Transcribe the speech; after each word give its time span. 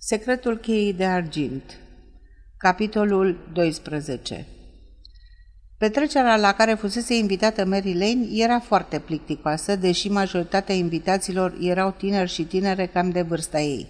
Secretul 0.00 0.56
cheii 0.56 0.92
de 0.92 1.04
argint 1.04 1.62
Capitolul 2.56 3.48
12 3.52 4.46
Petrecerea 5.78 6.36
la 6.36 6.52
care 6.52 6.74
fusese 6.74 7.16
invitată 7.16 7.64
Mary 7.64 7.92
Lane 7.92 8.26
era 8.32 8.60
foarte 8.60 8.98
plicticoasă, 8.98 9.76
deși 9.76 10.08
majoritatea 10.08 10.74
invitaților 10.74 11.56
erau 11.60 11.90
tineri 11.90 12.30
și 12.30 12.42
tinere 12.42 12.86
cam 12.86 13.10
de 13.10 13.22
vârsta 13.22 13.60
ei. 13.60 13.86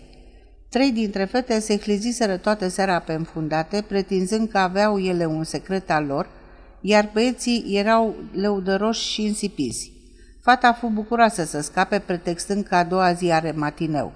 Trei 0.69 0.91
dintre 0.93 1.25
fete 1.25 1.59
se 1.59 1.79
hliziseră 1.79 2.37
toată 2.37 2.69
seara 2.69 2.99
pe 2.99 3.13
înfundate, 3.13 3.85
pretinzând 3.89 4.49
că 4.49 4.59
aveau 4.59 4.99
ele 4.99 5.25
un 5.25 5.45
secret 5.45 5.91
al 5.91 6.07
lor, 6.07 6.29
iar 6.81 7.11
băieții 7.13 7.65
erau 7.69 8.15
lăudăroși 8.33 9.09
și 9.09 9.21
însipizi. 9.21 9.93
Fata 10.43 10.73
fu 10.73 10.87
bucuroasă 10.87 11.45
să 11.45 11.61
scape, 11.61 11.99
pretextând 11.99 12.65
că 12.65 12.75
a 12.75 12.85
doua 12.85 13.13
zi 13.13 13.31
are 13.31 13.51
matineu. 13.51 14.13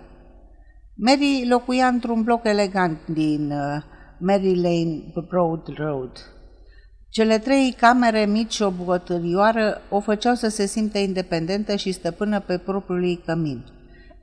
Mary 1.05 1.47
locuia 1.49 1.87
într-un 1.87 2.23
bloc 2.23 2.45
elegant 2.45 2.99
din 3.07 3.51
uh, 3.51 3.83
Mary 4.19 4.55
Lane 4.55 5.03
Road 5.29 5.63
Road. 5.77 6.13
Cele 7.09 7.39
trei 7.39 7.75
camere 7.81 8.25
mici 8.25 8.53
și 8.53 8.63
o 8.63 8.71
bucătărioară 8.71 9.81
o 9.91 10.01
făceau 10.01 10.35
să 10.35 10.49
se 10.49 10.67
simtă 10.67 10.99
independentă 10.99 11.77
și 11.77 11.93
stăpână 11.93 12.41
pe 12.41 12.59
propriul 12.59 13.05
ei 13.05 13.23
cămin. 13.27 13.65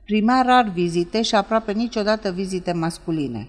Primea 0.04 0.42
rar 0.42 0.68
vizite 0.68 1.22
și 1.22 1.34
aproape 1.34 1.72
niciodată 1.72 2.30
vizite 2.30 2.72
masculine. 2.72 3.48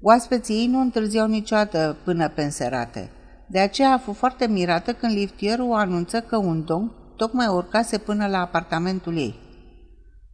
Oaspeții 0.00 0.56
ei 0.56 0.66
nu 0.66 0.80
întârziau 0.80 1.26
niciodată 1.26 1.96
până 2.04 2.28
pe 2.28 2.42
înserate. 2.42 3.10
De 3.48 3.58
aceea 3.58 3.92
a 3.92 3.98
fost 3.98 4.18
foarte 4.18 4.46
mirată 4.46 4.92
când 4.92 5.12
liftierul 5.12 5.72
anunță 5.72 6.20
că 6.20 6.36
un 6.36 6.64
domn 6.64 6.92
tocmai 7.16 7.46
urcase 7.46 7.98
până 7.98 8.26
la 8.26 8.38
apartamentul 8.38 9.16
ei. 9.16 9.41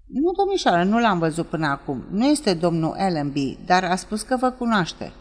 Nu, 0.08 0.32
domnișoară, 0.32 0.84
nu 0.84 0.98
l-am 0.98 1.18
văzut 1.18 1.46
până 1.46 1.66
acum. 1.66 2.04
Nu 2.10 2.24
este 2.24 2.54
domnul 2.54 2.94
Allenby, 2.98 3.58
dar 3.66 3.84
a 3.84 3.96
spus 3.96 4.22
că 4.22 4.36
vă 4.36 4.50
cunoaște. 4.50 5.12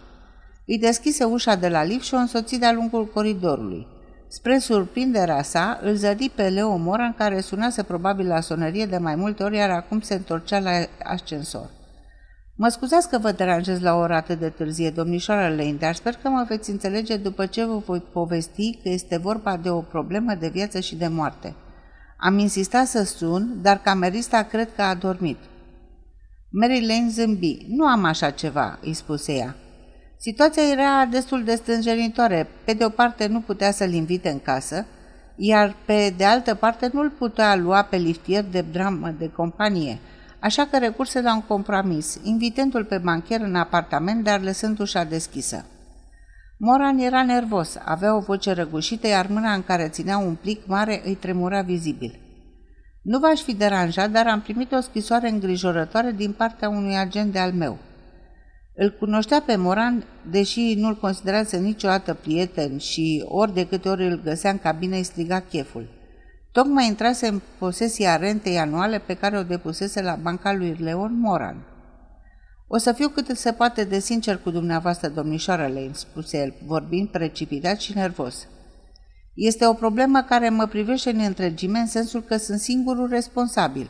Îi 0.66 0.80
deschise 0.80 1.24
ușa 1.24 1.56
de 1.56 1.70
la 1.70 1.84
lift 1.84 2.04
și 2.04 2.14
o 2.14 2.18
însoți 2.18 2.60
de-a 2.60 2.72
lungul 2.72 3.06
coridorului. 3.06 3.88
Spre 4.28 4.58
surprinderea 4.58 5.42
sa, 5.42 5.80
îl 5.82 5.96
zădi 5.96 6.30
pe 6.30 6.50
Leo 6.50 6.78
Moran, 6.78 7.14
care 7.18 7.42
sunase 7.42 7.84
probabil 7.84 8.28
la 8.28 8.40
sonerie 8.40 8.86
de 8.86 8.98
mai 8.98 9.16
multe 9.16 9.44
ori, 9.44 9.56
iar 9.56 9.70
acum 9.70 10.02
se 10.02 10.14
întorcea 10.14 10.60
la 10.60 10.72
ascensor. 11.04 11.70
Mă 12.56 12.68
scuzați 12.68 13.10
că 13.10 13.18
vă 13.18 13.32
deranjez 13.32 13.80
la 13.80 13.94
o 13.94 14.00
ora 14.00 14.16
atât 14.16 14.40
de 14.40 14.50
târzie, 14.50 14.90
domnișoară 14.90 15.56
Lane, 15.56 15.78
dar 15.80 15.96
sper 15.96 16.14
că 16.22 16.30
mă 16.30 16.46
veți 16.48 16.70
înțelege 16.70 17.18
după 17.18 17.46
ce 17.46 17.66
vă 17.66 17.78
voi 17.78 18.00
povesti 18.00 18.80
că 18.84 18.90
este 18.90 19.18
vorba 19.18 19.58
de 19.58 19.70
o 19.70 19.82
problemă 19.82 20.34
de 20.34 20.48
viață 20.48 20.80
și 20.80 20.96
de 20.96 21.08
moarte. 21.08 21.56
Am 22.18 22.38
insistat 22.38 22.88
să 22.88 23.04
sun, 23.04 23.58
dar 23.62 23.82
camerista 23.82 24.44
cred 24.44 24.70
că 24.76 24.82
a 24.82 24.94
dormit. 24.94 25.38
Mary 26.50 26.86
Lane 26.88 27.10
zâmbi. 27.10 27.66
Nu 27.68 27.86
am 27.86 28.04
așa 28.04 28.30
ceva, 28.30 28.80
îi 28.82 28.94
spuse 28.94 29.34
ea. 29.34 29.56
Situația 30.20 30.64
era 30.64 31.06
destul 31.12 31.44
de 31.44 31.56
stânjenitoare. 31.56 32.48
Pe 32.64 32.74
de 32.74 32.86
o 32.86 32.90
parte 32.90 33.28
nu 33.28 33.40
putea 33.40 33.72
să-l 33.72 33.94
invite 33.94 34.30
în 34.30 34.40
casă, 34.40 34.86
iar 35.36 35.76
pe 35.86 36.14
de 36.18 36.26
altă 36.26 36.56
parte 36.56 36.90
nu-l 36.94 37.10
putea 37.10 37.56
lua 37.56 37.82
pe 37.82 37.98
liftier 37.98 38.44
de 38.44 38.66
dramă 38.72 39.14
de 39.18 39.32
companie, 39.36 40.00
așa 40.40 40.66
că 40.66 40.78
recurse 40.78 41.22
la 41.22 41.34
un 41.34 41.42
compromis, 41.42 42.20
invitându-l 42.24 42.86
pe 42.86 42.98
bancher 42.98 43.42
în 43.42 43.56
apartament, 43.56 44.24
dar 44.24 44.42
lăsând 44.42 44.80
ușa 44.80 45.04
deschisă. 45.04 45.66
Moran 46.60 46.98
era 46.98 47.24
nervos, 47.24 47.78
avea 47.86 48.16
o 48.16 48.20
voce 48.20 48.52
răgușită, 48.52 49.08
iar 49.08 49.28
mâna 49.28 49.54
în 49.54 49.64
care 49.64 49.88
ținea 49.90 50.18
un 50.18 50.36
plic 50.36 50.68
mare 50.68 51.02
îi 51.06 51.16
tremura 51.16 51.62
vizibil. 51.62 52.20
Nu 53.02 53.20
v-aș 53.20 53.42
fi 53.42 53.56
deranjat, 53.56 54.12
dar 54.12 54.28
am 54.28 54.42
primit 54.42 54.72
o 54.72 54.80
scrisoare 54.80 55.30
îngrijorătoare 55.30 56.12
din 56.12 56.32
partea 56.32 56.70
unui 56.70 56.98
agent 56.98 57.32
de 57.32 57.40
al 57.40 57.52
meu. 57.52 57.78
Îl 58.76 58.96
cunoștea 59.00 59.42
pe 59.46 59.56
Moran, 59.56 60.04
deși 60.30 60.74
nu-l 60.78 60.96
considerase 60.96 61.58
niciodată 61.58 62.14
prieten 62.14 62.78
și 62.78 63.24
ori 63.28 63.54
de 63.54 63.68
câte 63.68 63.90
ori 63.90 64.08
îl 64.08 64.22
găsea 64.24 64.52
în 64.52 64.58
cabină 64.58 64.96
îi 64.96 65.04
striga 65.04 65.40
cheful. 65.40 65.90
Tocmai 66.52 66.88
intrase 66.88 67.28
în 67.28 67.42
posesia 67.58 68.16
rentei 68.16 68.58
anuale 68.58 69.00
pe 69.00 69.14
care 69.14 69.38
o 69.38 69.44
depusese 69.44 70.02
la 70.02 70.16
banca 70.22 70.54
lui 70.54 70.78
Leon 70.80 71.20
Moran. 71.20 71.77
O 72.68 72.78
să 72.78 72.92
fiu 72.92 73.10
cât 73.10 73.38
se 73.38 73.52
poate 73.52 73.84
de 73.84 74.00
sincer 74.00 74.38
cu 74.38 74.50
dumneavoastră, 74.50 75.08
domnișoară 75.08 75.68
Lane, 75.68 75.92
spuse 75.94 76.38
el, 76.38 76.54
vorbind 76.66 77.08
precipitat 77.08 77.80
și 77.80 77.94
nervos. 77.96 78.48
Este 79.34 79.66
o 79.66 79.74
problemă 79.74 80.22
care 80.22 80.50
mă 80.50 80.66
privește 80.66 81.10
în 81.10 81.20
întregime 81.20 81.80
în 81.80 81.88
sensul 81.88 82.22
că 82.22 82.38
sunt 82.38 82.60
singurul 82.60 83.08
responsabil. 83.10 83.90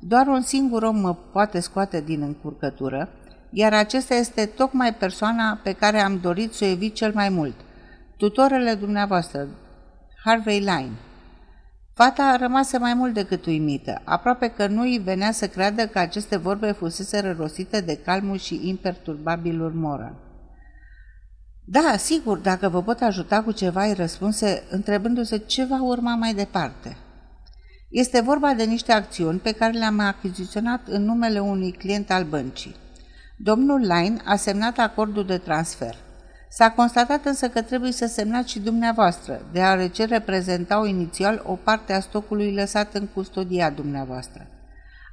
Doar 0.00 0.26
un 0.26 0.42
singur 0.42 0.82
om 0.82 1.00
mă 1.00 1.14
poate 1.14 1.60
scoate 1.60 2.00
din 2.00 2.22
încurcătură, 2.22 3.08
iar 3.50 3.72
acesta 3.72 4.14
este 4.14 4.46
tocmai 4.46 4.94
persoana 4.94 5.60
pe 5.62 5.72
care 5.72 6.00
am 6.00 6.18
dorit 6.22 6.52
să 6.52 6.64
o 6.64 6.68
evit 6.68 6.94
cel 6.94 7.12
mai 7.14 7.28
mult. 7.28 7.54
Tutorele 8.16 8.74
dumneavoastră, 8.74 9.48
Harvey 10.24 10.58
Line. 10.58 10.92
Fata 11.98 12.36
rămase 12.36 12.78
mai 12.78 12.94
mult 12.94 13.14
decât 13.14 13.46
uimită, 13.46 14.00
aproape 14.04 14.48
că 14.48 14.66
nu 14.66 14.80
îi 14.80 14.98
venea 15.04 15.32
să 15.32 15.48
creadă 15.48 15.86
că 15.86 15.98
aceste 15.98 16.36
vorbe 16.36 16.72
fusese 16.72 17.34
rostite 17.38 17.80
de 17.80 17.96
calmul 17.96 18.38
și 18.38 18.68
imperturbabilul 18.68 19.72
moral. 19.72 20.14
Da, 21.64 21.96
sigur, 21.96 22.38
dacă 22.38 22.68
vă 22.68 22.82
pot 22.82 23.00
ajuta 23.00 23.42
cu 23.42 23.52
ceva, 23.52 23.84
îi 23.84 23.92
răspunse, 23.92 24.62
întrebându-se 24.70 25.36
ce 25.36 25.64
va 25.64 25.82
urma 25.82 26.14
mai 26.14 26.34
departe. 26.34 26.96
Este 27.88 28.20
vorba 28.20 28.54
de 28.54 28.64
niște 28.64 28.92
acțiuni 28.92 29.38
pe 29.38 29.52
care 29.52 29.72
le-am 29.72 29.98
achiziționat 29.98 30.80
în 30.86 31.04
numele 31.04 31.38
unui 31.38 31.72
client 31.72 32.10
al 32.10 32.24
băncii. 32.24 32.74
Domnul 33.36 33.80
Line 33.80 34.16
a 34.24 34.36
semnat 34.36 34.78
acordul 34.78 35.26
de 35.26 35.38
transfer. 35.38 36.05
S-a 36.48 36.70
constatat 36.70 37.24
însă 37.24 37.48
că 37.48 37.62
trebuie 37.62 37.92
să 37.92 38.06
semnați 38.06 38.50
și 38.50 38.60
dumneavoastră, 38.60 39.40
deoarece 39.52 40.04
reprezentau 40.04 40.84
inițial 40.84 41.42
o 41.46 41.52
parte 41.52 41.92
a 41.92 42.00
stocului 42.00 42.54
lăsat 42.54 42.94
în 42.94 43.06
custodia 43.06 43.70
dumneavoastră. 43.70 44.46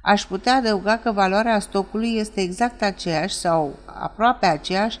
Aș 0.02 0.24
putea 0.24 0.54
adăuga 0.54 0.96
că 0.96 1.12
valoarea 1.12 1.58
stocului 1.58 2.16
este 2.16 2.40
exact 2.40 2.82
aceeași 2.82 3.34
sau 3.34 3.76
aproape 3.84 4.46
aceeași 4.46 4.98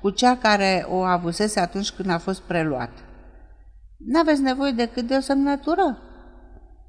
cu 0.00 0.10
cea 0.10 0.36
care 0.36 0.86
o 0.88 1.02
avusese 1.02 1.60
atunci 1.60 1.90
când 1.90 2.10
a 2.10 2.18
fost 2.18 2.40
preluat. 2.40 2.90
N-aveți 3.96 4.40
nevoie 4.40 4.72
decât 4.72 5.06
de 5.06 5.14
o 5.14 5.20
semnătură? 5.20 5.98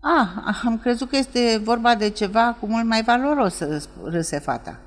Ah, 0.02 0.56
am 0.64 0.78
crezut 0.78 1.10
că 1.10 1.18
este 1.18 1.62
vorba 1.64 1.96
de 1.96 2.10
ceva 2.10 2.58
cu 2.60 2.66
mult 2.66 2.86
mai 2.86 3.04
valoros, 3.04 3.60
râse 4.04 4.40
fata. 4.40 4.80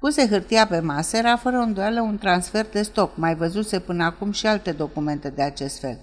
Puse 0.00 0.28
hârtia 0.28 0.66
pe 0.66 0.80
masă, 0.80 1.16
era 1.16 1.36
fără 1.36 1.56
îndoială 1.56 2.00
un 2.00 2.18
transfer 2.18 2.66
de 2.72 2.82
stoc, 2.82 3.16
mai 3.16 3.34
văzuse 3.34 3.78
până 3.78 4.04
acum 4.04 4.32
și 4.32 4.46
alte 4.46 4.72
documente 4.72 5.28
de 5.28 5.42
acest 5.42 5.80
fel. 5.80 5.98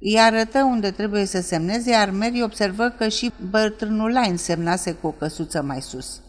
Îi 0.00 0.18
arătă 0.20 0.62
unde 0.62 0.90
trebuie 0.90 1.24
să 1.24 1.40
semneze, 1.40 1.90
iar 1.90 2.10
Mary 2.10 2.42
observă 2.42 2.88
că 2.88 3.08
și 3.08 3.32
bătrânul 3.50 4.10
Line 4.10 4.36
semnase 4.36 4.92
cu 4.92 5.06
o 5.06 5.10
căsuță 5.10 5.62
mai 5.62 5.80
sus. 5.80 6.20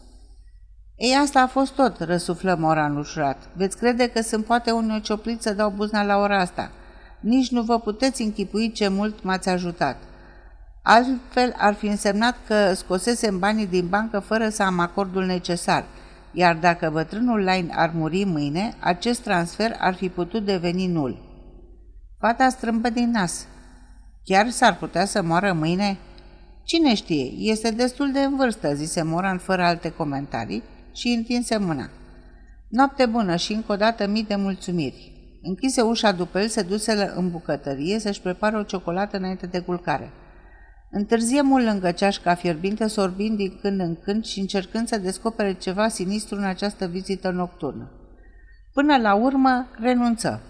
Ei, 0.96 1.14
asta 1.22 1.40
a 1.40 1.46
fost 1.46 1.72
tot, 1.72 2.00
răsuflă 2.00 2.56
Moran 2.58 2.96
ușurat. 2.96 3.48
Veți 3.52 3.76
crede 3.76 4.08
că 4.08 4.20
sunt 4.20 4.44
poate 4.44 4.72
un 4.72 5.00
cioplit 5.02 5.42
să 5.42 5.52
dau 5.52 5.70
buzna 5.70 6.02
la 6.02 6.16
ora 6.16 6.40
asta. 6.40 6.70
Nici 7.20 7.50
nu 7.50 7.62
vă 7.62 7.80
puteți 7.80 8.22
închipui 8.22 8.72
ce 8.72 8.88
mult 8.88 9.22
m-ați 9.22 9.48
ajutat. 9.48 9.96
Altfel 10.82 11.54
ar 11.56 11.74
fi 11.74 11.86
însemnat 11.86 12.36
că 12.46 12.72
scosesem 12.74 13.38
banii 13.38 13.66
din 13.66 13.86
bancă 13.88 14.18
fără 14.18 14.48
să 14.48 14.62
am 14.62 14.78
acordul 14.78 15.24
necesar– 15.24 15.84
iar 16.32 16.56
dacă 16.56 16.90
bătrânul 16.90 17.38
Line 17.38 17.68
ar 17.70 17.90
muri 17.94 18.24
mâine, 18.24 18.74
acest 18.80 19.20
transfer 19.22 19.76
ar 19.78 19.94
fi 19.94 20.08
putut 20.08 20.44
deveni 20.44 20.86
nul. 20.86 21.26
Fata 22.18 22.48
strâmbă 22.48 22.90
din 22.90 23.10
nas. 23.10 23.46
Chiar 24.24 24.50
s-ar 24.50 24.76
putea 24.76 25.04
să 25.04 25.22
moară 25.22 25.52
mâine? 25.52 25.96
Cine 26.64 26.94
știe, 26.94 27.32
este 27.36 27.70
destul 27.70 28.12
de 28.12 28.20
în 28.20 28.36
vârstă, 28.36 28.74
zise 28.74 29.02
Moran 29.02 29.38
fără 29.38 29.62
alte 29.62 29.90
comentarii 29.90 30.62
și 30.92 31.08
întinse 31.08 31.56
mâna. 31.56 31.90
Noapte 32.68 33.06
bună 33.06 33.36
și 33.36 33.52
încă 33.52 33.72
o 33.72 33.76
dată 33.76 34.06
mii 34.06 34.24
de 34.24 34.36
mulțumiri. 34.36 35.12
Închise 35.42 35.80
ușa 35.80 36.12
după 36.12 36.40
el, 36.40 36.48
se 36.48 36.62
duse 36.62 37.12
în 37.14 37.30
bucătărie 37.30 37.98
să-și 37.98 38.20
prepare 38.20 38.56
o 38.56 38.62
ciocolată 38.62 39.16
înainte 39.16 39.46
de 39.46 39.58
culcare. 39.58 40.10
Întârzie 40.90 41.42
mult 41.42 41.64
lângă 41.64 41.90
ceașca 41.90 42.34
fierbinte, 42.34 42.86
sorbind 42.86 43.36
din 43.36 43.58
când 43.60 43.80
în 43.80 43.96
când 44.04 44.24
și 44.24 44.40
încercând 44.40 44.88
să 44.88 44.98
descopere 44.98 45.52
ceva 45.52 45.88
sinistru 45.88 46.36
în 46.36 46.44
această 46.44 46.86
vizită 46.86 47.30
nocturnă. 47.30 47.90
Până 48.72 48.96
la 48.96 49.14
urmă, 49.14 49.66
renunță. 49.80 50.40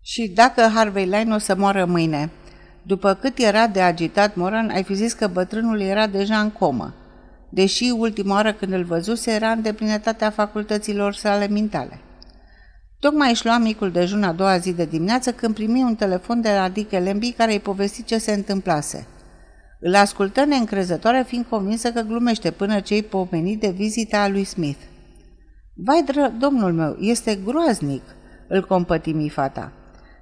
Și 0.00 0.28
dacă 0.28 0.60
Harvey 0.74 1.04
Line 1.04 1.34
o 1.34 1.38
să 1.38 1.54
moară 1.54 1.84
mâine? 1.84 2.30
După 2.82 3.14
cât 3.14 3.38
era 3.38 3.66
de 3.66 3.80
agitat 3.80 4.34
Moran, 4.34 4.68
ai 4.68 4.82
fi 4.82 4.94
zis 4.94 5.12
că 5.12 5.26
bătrânul 5.26 5.80
era 5.80 6.06
deja 6.06 6.40
în 6.40 6.50
comă, 6.50 6.94
deși 7.50 7.90
ultima 7.96 8.34
oară 8.34 8.52
când 8.52 8.72
îl 8.72 8.84
văzuse 8.84 9.30
era 9.30 9.50
în 9.50 9.62
deplinătatea 9.62 10.30
facultăților 10.30 11.14
sale 11.14 11.46
mentale. 11.46 12.00
Tocmai 12.98 13.30
își 13.30 13.44
lua 13.44 13.58
micul 13.58 13.90
dejun 13.90 14.22
a 14.22 14.32
doua 14.32 14.56
zi 14.56 14.72
de 14.72 14.84
dimineață 14.84 15.32
când 15.32 15.54
primi 15.54 15.82
un 15.82 15.94
telefon 15.94 16.40
de 16.40 16.52
la 16.52 16.68
Dick 16.68 16.90
Lemby 16.90 17.32
care 17.32 17.52
îi 17.52 17.60
povesti 17.60 18.04
ce 18.04 18.18
se 18.18 18.32
întâmplase. 18.32 19.06
Îl 19.80 19.94
ascultă 19.94 20.44
neîncrezătoare 20.44 21.24
fiind 21.26 21.44
convinsă 21.48 21.92
că 21.92 22.00
glumește 22.00 22.50
până 22.50 22.80
ce 22.80 22.94
îi 22.94 23.02
pomeni 23.02 23.56
de 23.56 23.70
vizita 23.70 24.22
a 24.22 24.28
lui 24.28 24.44
Smith. 24.44 24.80
Vai, 25.74 26.02
dră, 26.02 26.32
domnul 26.38 26.72
meu, 26.72 26.96
este 27.00 27.38
groaznic, 27.44 28.02
îl 28.48 28.66
compătimi 28.66 29.28
fata. 29.28 29.72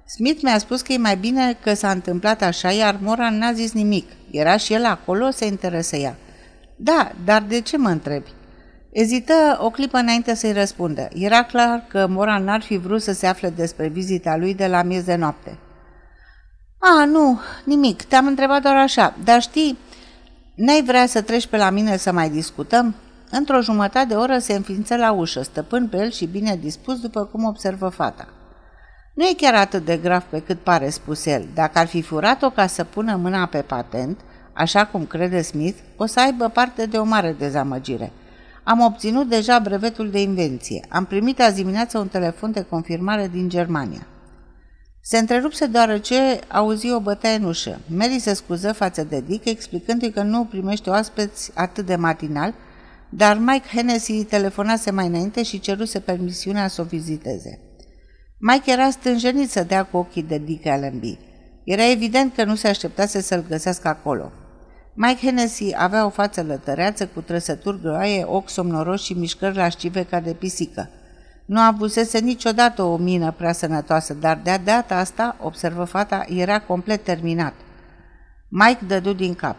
Smith 0.07 0.41
mi-a 0.41 0.57
spus 0.57 0.81
că 0.81 0.93
e 0.93 0.97
mai 0.97 1.17
bine 1.17 1.57
că 1.63 1.73
s-a 1.73 1.91
întâmplat 1.91 2.41
așa, 2.41 2.71
iar 2.71 2.99
Moran 3.01 3.37
n-a 3.37 3.53
zis 3.53 3.73
nimic. 3.73 4.09
Era 4.31 4.57
și 4.57 4.73
el 4.73 4.85
acolo, 4.85 5.29
se 5.29 5.45
interesă 5.45 5.95
ea. 5.95 6.15
Da, 6.77 7.11
dar 7.25 7.43
de 7.43 7.61
ce 7.61 7.77
mă 7.77 7.89
întrebi? 7.89 8.29
Ezită 8.95 9.57
o 9.61 9.69
clipă 9.69 9.97
înainte 9.97 10.35
să-i 10.35 10.53
răspundă. 10.53 11.07
Era 11.13 11.43
clar 11.43 11.83
că 11.87 12.07
Moran 12.07 12.43
n-ar 12.43 12.61
fi 12.61 12.77
vrut 12.77 13.01
să 13.01 13.13
se 13.13 13.27
afle 13.27 13.49
despre 13.49 13.87
vizita 13.87 14.37
lui 14.37 14.53
de 14.53 14.67
la 14.67 14.83
miez 14.83 15.03
de 15.03 15.15
noapte. 15.15 15.57
A, 16.79 17.05
nu, 17.05 17.39
nimic, 17.63 18.03
te-am 18.03 18.27
întrebat 18.27 18.61
doar 18.61 18.75
așa, 18.75 19.15
dar 19.23 19.41
știi, 19.41 19.77
n-ai 20.55 20.83
vrea 20.83 21.05
să 21.05 21.21
treci 21.21 21.47
pe 21.47 21.57
la 21.57 21.69
mine 21.69 21.97
să 21.97 22.11
mai 22.11 22.29
discutăm? 22.29 22.95
Într-o 23.31 23.61
jumătate 23.61 24.07
de 24.07 24.13
oră 24.13 24.37
se 24.37 24.53
înființă 24.53 24.95
la 24.95 25.11
ușă, 25.11 25.41
stăpân 25.41 25.87
pe 25.87 25.97
el 25.97 26.11
și 26.11 26.25
bine 26.25 26.55
dispus 26.61 26.99
după 26.99 27.25
cum 27.25 27.43
observă 27.43 27.89
fata. 27.89 28.27
Nu 29.13 29.23
e 29.23 29.33
chiar 29.37 29.53
atât 29.53 29.85
de 29.85 29.97
grav 29.97 30.23
pe 30.23 30.41
cât 30.41 30.59
pare, 30.59 30.89
spus 30.89 31.25
el. 31.25 31.47
Dacă 31.53 31.79
ar 31.79 31.87
fi 31.87 32.01
furat-o 32.01 32.49
ca 32.49 32.67
să 32.67 32.83
pună 32.83 33.15
mâna 33.15 33.45
pe 33.45 33.61
patent, 33.61 34.19
așa 34.53 34.85
cum 34.85 35.05
crede 35.05 35.41
Smith, 35.41 35.77
o 35.95 36.05
să 36.05 36.19
aibă 36.19 36.47
parte 36.47 36.85
de 36.85 36.97
o 36.97 37.03
mare 37.03 37.35
dezamăgire. 37.39 38.11
Am 38.67 38.79
obținut 38.79 39.29
deja 39.29 39.59
brevetul 39.59 40.09
de 40.09 40.21
invenție. 40.21 40.85
Am 40.89 41.05
primit 41.05 41.41
azi 41.41 41.55
dimineață 41.55 41.99
un 41.99 42.07
telefon 42.07 42.51
de 42.51 42.61
confirmare 42.61 43.27
din 43.27 43.49
Germania. 43.49 44.07
Se 45.01 45.17
întrerupse 45.17 45.65
deoarece 45.65 46.39
auzi 46.47 46.91
o 46.91 46.99
bătaie 46.99 47.35
în 47.35 47.43
ușă. 47.43 47.79
Mary 47.87 48.19
se 48.19 48.33
scuză 48.33 48.73
față 48.73 49.03
de 49.03 49.23
Dick, 49.27 49.45
explicându-i 49.45 50.11
că 50.11 50.21
nu 50.21 50.45
primește 50.45 50.89
oaspeți 50.89 51.51
atât 51.53 51.85
de 51.85 51.95
matinal, 51.95 52.53
dar 53.09 53.37
Mike 53.37 53.67
Hennessy 53.75 54.23
telefonase 54.23 54.91
mai 54.91 55.07
înainte 55.07 55.43
și 55.43 55.59
ceruse 55.59 55.99
permisiunea 55.99 56.67
să 56.67 56.81
o 56.81 56.83
viziteze. 56.83 57.59
Mike 58.39 58.71
era 58.71 58.89
stânjenit 58.89 59.49
să 59.49 59.63
dea 59.63 59.83
cu 59.83 59.97
ochii 59.97 60.23
de 60.23 60.37
Dick 60.37 60.65
Allenby. 60.65 61.17
Era 61.63 61.91
evident 61.91 62.35
că 62.35 62.43
nu 62.43 62.55
se 62.55 62.67
așteptase 62.67 63.21
să-l 63.21 63.45
găsească 63.47 63.87
acolo. 63.87 64.31
Mike 64.97 65.25
Hennessy 65.25 65.73
avea 65.77 66.05
o 66.05 66.09
față 66.09 66.43
lătăreață 66.43 67.07
cu 67.07 67.21
trăsături 67.21 67.81
groaie, 67.81 68.23
ochi 68.23 68.49
somnoroși 68.49 69.05
și 69.05 69.13
mișcări 69.13 69.55
lascive 69.55 70.03
ca 70.03 70.19
de 70.19 70.33
pisică. 70.33 70.89
Nu 71.45 71.59
avusese 71.59 72.19
niciodată 72.19 72.83
o 72.83 72.97
mină 72.97 73.31
prea 73.31 73.51
sănătoasă, 73.51 74.13
dar 74.13 74.39
de 74.43 74.61
data 74.63 74.97
asta, 74.97 75.35
observă 75.41 75.83
fata, 75.83 76.25
era 76.27 76.59
complet 76.59 77.03
terminat. 77.03 77.53
Mike 78.47 78.85
dădu 78.87 79.13
din 79.13 79.33
cap. 79.33 79.57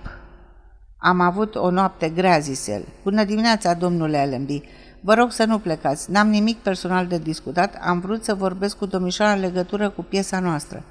Am 0.97 1.21
avut 1.21 1.55
o 1.55 1.71
noapte 1.71 2.09
grea, 2.09 2.39
zise 2.39 2.73
el. 2.73 2.85
Bună 3.03 3.25
dimineața, 3.25 3.75
domnule 3.75 4.19
Allenby. 4.19 4.63
Vă 5.01 5.15
rog 5.15 5.33
să 5.33 5.45
nu 5.45 5.59
plecați. 5.59 6.11
N-am 6.11 6.29
nimic 6.29 6.59
personal 6.59 7.07
de 7.07 7.19
discutat. 7.19 7.79
Am 7.81 8.01
vrut 8.01 8.25
să 8.25 8.35
vorbesc 8.35 8.77
cu 8.77 8.87
domnișoara 8.87 9.33
în 9.33 9.41
legătură 9.41 9.91
cu 9.91 10.03
piesa 10.03 10.41
noastră. 10.41 10.83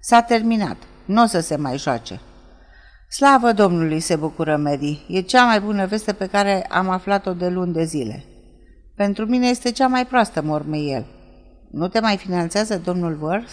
S-a 0.00 0.20
terminat. 0.20 0.76
Nu 1.04 1.22
o 1.22 1.26
să 1.26 1.40
se 1.40 1.56
mai 1.56 1.78
joace. 1.78 2.20
Slavă 3.14 3.52
Domnului, 3.52 4.00
se 4.00 4.16
bucură 4.16 4.56
Mary. 4.56 5.04
E 5.08 5.20
cea 5.20 5.44
mai 5.44 5.60
bună 5.60 5.86
veste 5.86 6.12
pe 6.12 6.26
care 6.26 6.66
am 6.68 6.88
aflat-o 6.88 7.32
de 7.32 7.48
luni 7.48 7.72
de 7.72 7.84
zile. 7.84 8.24
Pentru 8.96 9.26
mine 9.26 9.46
este 9.46 9.70
cea 9.70 9.86
mai 9.86 10.06
proastă, 10.06 10.42
morme 10.42 10.76
el. 10.76 11.06
Nu 11.70 11.88
te 11.88 12.00
mai 12.00 12.16
finanțează 12.16 12.78
domnul 12.84 13.18
Worth? 13.22 13.52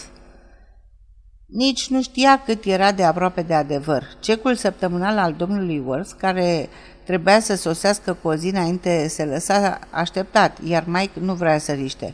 Nici 1.46 1.90
nu 1.90 2.02
știa 2.02 2.42
cât 2.46 2.66
era 2.66 2.92
de 2.92 3.04
aproape 3.04 3.42
de 3.42 3.54
adevăr. 3.54 4.04
Cecul 4.20 4.56
săptămânal 4.56 5.18
al 5.18 5.34
domnului 5.34 5.84
Worth, 5.86 6.12
care 6.18 6.70
trebuia 7.06 7.40
să 7.40 7.56
sosească 7.56 8.18
cu 8.22 8.28
o 8.28 8.36
zi 8.36 8.48
înainte, 8.48 9.08
se 9.08 9.26
lăsa 9.26 9.80
așteptat, 9.90 10.58
iar 10.64 10.84
Mike 10.88 11.20
nu 11.20 11.34
vrea 11.34 11.58
să 11.58 11.72
riște. 11.72 12.14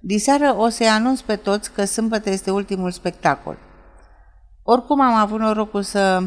Diseară 0.00 0.54
o 0.56 0.68
să-i 0.68 0.86
anunț 0.86 1.20
pe 1.20 1.36
toți 1.36 1.72
că 1.72 1.84
sâmbătă 1.84 2.30
este 2.30 2.50
ultimul 2.50 2.90
spectacol. 2.90 3.67
Oricum 4.70 5.00
am 5.00 5.14
avut 5.14 5.40
norocul 5.40 5.82
să... 5.82 6.22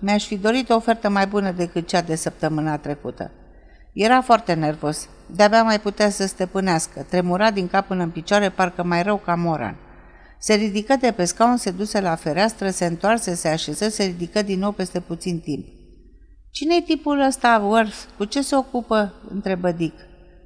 Mi-aș 0.00 0.26
fi 0.26 0.36
dorit 0.36 0.70
o 0.70 0.74
ofertă 0.74 1.08
mai 1.08 1.26
bună 1.26 1.50
decât 1.50 1.86
cea 1.86 2.00
de 2.00 2.14
săptămâna 2.14 2.76
trecută. 2.76 3.30
Era 3.92 4.20
foarte 4.20 4.52
nervos. 4.52 5.08
De-abia 5.26 5.62
mai 5.62 5.80
putea 5.80 6.10
să 6.10 6.26
stăpânească. 6.26 7.06
Tremura 7.08 7.50
din 7.50 7.68
cap 7.68 7.86
până 7.86 8.02
în 8.02 8.10
picioare, 8.10 8.50
parcă 8.50 8.82
mai 8.82 9.02
rău 9.02 9.16
ca 9.16 9.34
moran. 9.34 9.76
Se 10.38 10.54
ridică 10.54 10.96
de 11.00 11.12
pe 11.12 11.24
scaun, 11.24 11.56
se 11.56 11.70
duse 11.70 12.00
la 12.00 12.14
fereastră, 12.14 12.70
se 12.70 12.84
întoarse, 12.84 13.34
se 13.34 13.48
așeză, 13.48 13.88
se 13.88 14.04
ridică 14.04 14.42
din 14.42 14.58
nou 14.58 14.72
peste 14.72 15.00
puțin 15.00 15.40
timp. 15.40 15.66
Cine-i 16.50 16.82
tipul 16.82 17.20
ăsta, 17.20 17.62
Worth? 17.64 17.96
Cu 18.16 18.24
ce 18.24 18.42
se 18.42 18.56
ocupă?" 18.56 19.12
întrebă 19.30 19.70
Dick. 19.70 19.96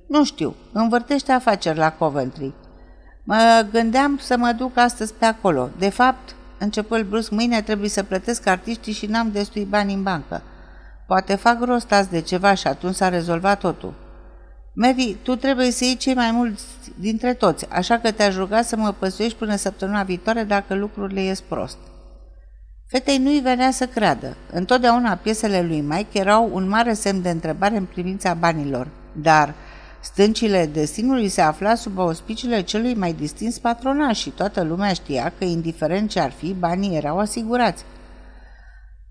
Nu 0.08 0.24
știu, 0.24 0.54
învârtește 0.72 1.32
afaceri 1.32 1.78
la 1.78 1.92
Coventry. 1.92 2.52
Mă 3.24 3.66
gândeam 3.72 4.18
să 4.20 4.36
mă 4.36 4.52
duc 4.52 4.76
astăzi 4.76 5.14
pe 5.14 5.24
acolo. 5.24 5.70
De 5.78 5.88
fapt, 5.88 6.34
început 6.64 7.02
brusc, 7.02 7.30
mâine 7.30 7.62
trebuie 7.62 7.88
să 7.88 8.02
plătesc 8.02 8.46
artiștii 8.46 8.92
și 8.92 9.06
n-am 9.06 9.30
destui 9.32 9.64
bani 9.64 9.94
în 9.94 10.02
bancă. 10.02 10.42
Poate 11.06 11.34
fac 11.34 11.62
rost 11.62 11.92
azi 11.92 12.10
de 12.10 12.20
ceva 12.20 12.54
și 12.54 12.66
atunci 12.66 12.94
s-a 12.94 13.08
rezolvat 13.08 13.60
totul. 13.60 13.94
Mary, 14.74 15.16
tu 15.22 15.36
trebuie 15.36 15.70
să 15.70 15.84
iei 15.84 15.96
cei 15.96 16.14
mai 16.14 16.30
mulți 16.30 16.64
dintre 17.00 17.34
toți, 17.34 17.66
așa 17.70 17.98
că 17.98 18.10
te-aș 18.10 18.36
ruga 18.36 18.62
să 18.62 18.76
mă 18.76 18.92
păsuiești 18.98 19.38
până 19.38 19.56
săptămâna 19.56 20.02
viitoare 20.02 20.44
dacă 20.44 20.74
lucrurile 20.74 21.22
ies 21.22 21.40
prost. 21.40 21.78
Fetei 22.86 23.18
nu-i 23.18 23.40
venea 23.40 23.70
să 23.70 23.86
creadă. 23.86 24.36
Întotdeauna 24.52 25.14
piesele 25.14 25.62
lui 25.62 25.80
Mike 25.80 26.18
erau 26.18 26.50
un 26.52 26.68
mare 26.68 26.92
semn 26.92 27.22
de 27.22 27.30
întrebare 27.30 27.76
în 27.76 27.84
privința 27.84 28.34
banilor, 28.34 28.88
dar 29.12 29.54
stâncile 30.04 30.66
destinului 30.66 31.28
se 31.28 31.40
afla 31.40 31.74
sub 31.74 31.98
auspiciile 31.98 32.62
celui 32.62 32.94
mai 32.94 33.12
distins 33.12 33.58
patronaj 33.58 34.16
și 34.16 34.30
toată 34.30 34.62
lumea 34.62 34.92
știa 34.92 35.32
că, 35.38 35.44
indiferent 35.44 36.10
ce 36.10 36.20
ar 36.20 36.30
fi, 36.30 36.52
banii 36.52 36.96
erau 36.96 37.18
asigurați. 37.18 37.84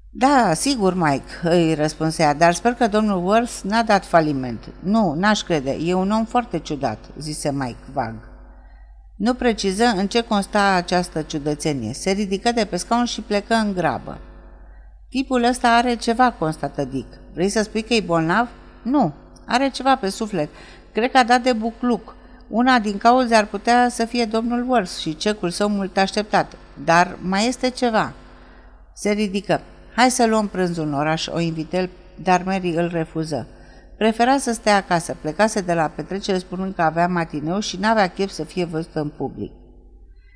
Da, 0.10 0.54
sigur, 0.54 0.94
Mike, 0.94 1.31
îi 1.44 1.74
răspunsea, 1.74 2.34
dar 2.34 2.54
sper 2.54 2.74
că 2.74 2.88
domnul 2.88 3.25
Worth 3.25 3.60
n-a 3.63 3.84
dat 3.84 4.06
faliment. 4.06 4.69
Nu, 4.80 5.13
n-aș 5.13 5.42
crede, 5.42 5.78
e 5.84 5.94
un 5.94 6.12
om 6.12 6.25
foarte 6.25 6.60
ciudat, 6.60 7.00
zise 7.19 7.51
Mike 7.51 7.86
vag. 7.94 8.16
Nu 9.16 9.34
preciză 9.34 9.84
în 9.84 10.07
ce 10.07 10.22
consta 10.22 10.74
această 10.74 11.22
ciudățenie. 11.22 11.94
Se 11.94 12.12
ridică 12.12 12.51
de 12.51 12.66
pe 12.66 12.75
scaun 12.75 13.06
și 13.06 13.22
plecă 13.22 13.54
în 13.54 13.74
grabă. 13.74 14.18
Tipul 15.10 15.44
ăsta 15.44 15.75
are 15.75 15.96
ceva, 15.96 16.31
constată 16.31 16.84
Dick. 16.84 17.13
Vrei 17.34 17.50
să 17.50 17.63
spui 17.63 17.81
că 17.81 17.94
e 17.94 18.01
bolnav? 18.01 18.50
Nu, 18.81 19.13
are 19.45 19.69
ceva 19.69 19.95
pe 19.95 20.10
suflet. 20.10 20.50
Cred 20.94 21.12
că 21.12 21.18
a 21.18 21.24
dat 21.24 21.42
de 21.42 21.54
bucluc. 21.54 22.16
Una 22.48 22.80
din 22.80 22.98
cauze 22.98 23.36
ar 23.36 23.46
putea 23.46 23.89
să 23.89 24.06
fie 24.06 24.25
domnul 24.25 24.70
Worth 24.70 24.98
și 25.00 25.15
cecul 25.15 25.50
său 25.50 25.70
mult 25.70 25.98
așteptat. 25.98 26.53
Dar 26.84 27.18
mai 27.22 27.48
este 27.48 27.70
ceva. 27.70 28.13
Se 28.94 29.12
ridică. 29.12 29.62
Hai 29.96 30.12
să 30.12 30.25
luăm 30.25 30.48
prânzul 30.48 30.86
în 30.86 30.94
oraș, 30.94 31.27
o 31.27 31.39
invitel, 31.39 31.89
dar 32.24 32.44
Mary 32.44 32.70
îl 32.70 32.89
refuză. 32.91 33.48
Prefera 33.98 34.38
să 34.38 34.51
stea 34.51 34.75
acasă, 34.75 35.18
plecase 35.22 35.62
de 35.62 35.74
la 35.74 35.91
petrecere 35.96 36.38
spunând 36.38 36.75
că 36.75 36.82
avea 36.82 37.08
matineu 37.08 37.60
și 37.60 37.77
n-avea 37.77 38.08
chef 38.10 38.29
să 38.29 38.44
fie 38.44 38.65
văzută 38.65 39.00
în 39.00 39.10
public. 39.10 39.51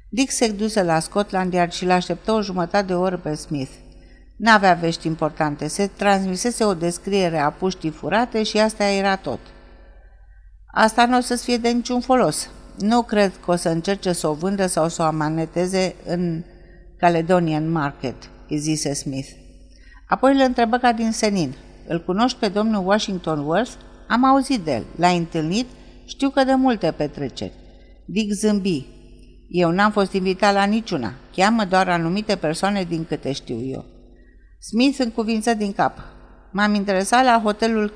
Dick 0.09 0.31
se 0.31 0.51
duse 0.51 0.83
la 0.83 0.99
Scotland 0.99 1.53
Yard 1.53 1.71
și 1.71 1.85
l-așteptă 1.85 2.31
o 2.31 2.41
jumătate 2.41 2.85
de 2.85 2.93
oră 2.93 3.17
pe 3.17 3.35
Smith. 3.35 3.71
N-avea 4.37 4.73
vești 4.73 5.07
importante, 5.07 5.67
se 5.67 5.87
transmisese 5.87 6.63
o 6.63 6.73
descriere 6.73 7.37
a 7.37 7.49
puștii 7.49 7.89
furate 7.89 8.43
și 8.43 8.57
asta 8.57 8.83
era 8.83 9.15
tot. 9.15 9.39
Asta 10.73 11.05
nu 11.05 11.17
o 11.17 11.21
să 11.21 11.35
fie 11.35 11.57
de 11.57 11.69
niciun 11.69 11.99
folos. 11.99 12.49
Nu 12.79 13.01
cred 13.01 13.31
că 13.45 13.51
o 13.51 13.55
să 13.55 13.69
încerce 13.69 14.11
să 14.11 14.27
o 14.27 14.33
vândă 14.33 14.67
sau 14.67 14.87
să 14.87 15.01
o 15.01 15.05
amaneteze 15.05 15.95
în 16.05 16.43
Caledonian 16.97 17.71
Market, 17.71 18.15
îi 18.49 18.57
zise 18.57 18.93
Smith. 18.93 19.29
Apoi 20.07 20.33
îl 20.33 20.41
întrebă 20.45 20.77
ca 20.77 20.91
din 20.91 21.11
senin. 21.11 21.55
Îl 21.87 22.03
cunoști 22.03 22.39
pe 22.39 22.47
domnul 22.47 22.87
Washington 22.87 23.39
Worth? 23.39 23.71
Am 24.07 24.23
auzit 24.23 24.59
de 24.59 24.71
el. 24.71 24.83
L-ai 24.95 25.17
întâlnit? 25.17 25.67
Știu 26.05 26.29
că 26.29 26.43
de 26.43 26.53
multe 26.53 26.93
petreceri. 26.97 27.53
Dick 28.05 28.33
zâmbi. 28.33 28.85
Eu 29.49 29.71
n-am 29.71 29.91
fost 29.91 30.13
invitat 30.13 30.53
la 30.53 30.63
niciuna. 30.63 31.13
Cheamă 31.35 31.65
doar 31.65 31.89
anumite 31.89 32.35
persoane 32.35 32.83
din 32.83 33.05
câte 33.05 33.31
știu 33.31 33.59
eu. 33.65 33.85
Smith 34.59 34.99
încuvință 34.99 35.53
din 35.53 35.73
cap. 35.73 35.99
M-am 36.51 36.73
interesat 36.73 37.23
la 37.23 37.41
hotelul 37.43 37.93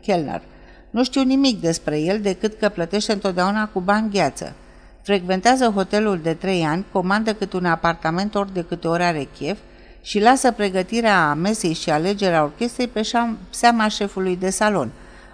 Kellner. 0.00 0.42
Nu 0.90 1.04
știu 1.04 1.22
nimic 1.22 1.60
despre 1.60 2.00
el 2.00 2.20
decât 2.20 2.58
că 2.58 2.68
plătește 2.68 3.12
întotdeauna 3.12 3.68
cu 3.68 3.80
bani 3.80 4.10
gheață. 4.10 4.54
Frecventează 5.02 5.64
hotelul 5.64 6.20
de 6.22 6.34
trei 6.34 6.62
ani, 6.62 6.84
comandă 6.92 7.34
cât 7.34 7.52
un 7.52 7.64
apartament 7.64 8.34
ori 8.34 8.52
de 8.52 8.62
câte 8.62 8.88
ori 8.88 9.02
are 9.02 9.28
chef 9.38 9.58
și 10.02 10.20
lasă 10.20 10.52
pregătirea 10.52 11.34
mesei 11.34 11.72
și 11.72 11.90
alegerea 11.90 12.42
orchestrei 12.42 12.88
pe 12.88 13.10
seama 13.50 13.88
șefului 13.88 14.36
de 14.36 14.50
salon. 14.50 14.90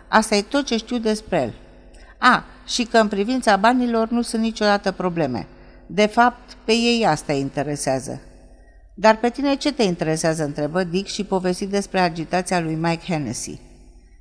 Asta 0.08 0.34
e 0.34 0.42
tot 0.42 0.64
ce 0.64 0.76
știu 0.76 0.98
despre 0.98 1.40
el. 1.40 1.54
A, 2.18 2.44
și 2.66 2.84
că 2.84 2.98
în 2.98 3.08
privința 3.08 3.56
banilor 3.56 4.08
nu 4.08 4.22
sunt 4.22 4.42
niciodată 4.42 4.92
probleme. 4.92 5.46
De 5.86 6.06
fapt, 6.06 6.56
pe 6.64 6.72
ei 6.72 7.06
asta 7.06 7.32
îi 7.32 7.40
interesează. 7.40 8.20
Dar 8.94 9.16
pe 9.16 9.28
tine 9.28 9.54
ce 9.54 9.72
te 9.72 9.82
interesează, 9.82 10.44
întrebă 10.44 10.84
Dick 10.84 11.08
și 11.08 11.24
povesti 11.24 11.66
despre 11.66 12.00
agitația 12.00 12.60
lui 12.60 12.74
Mike 12.74 13.12
Hennessy. 13.12 13.60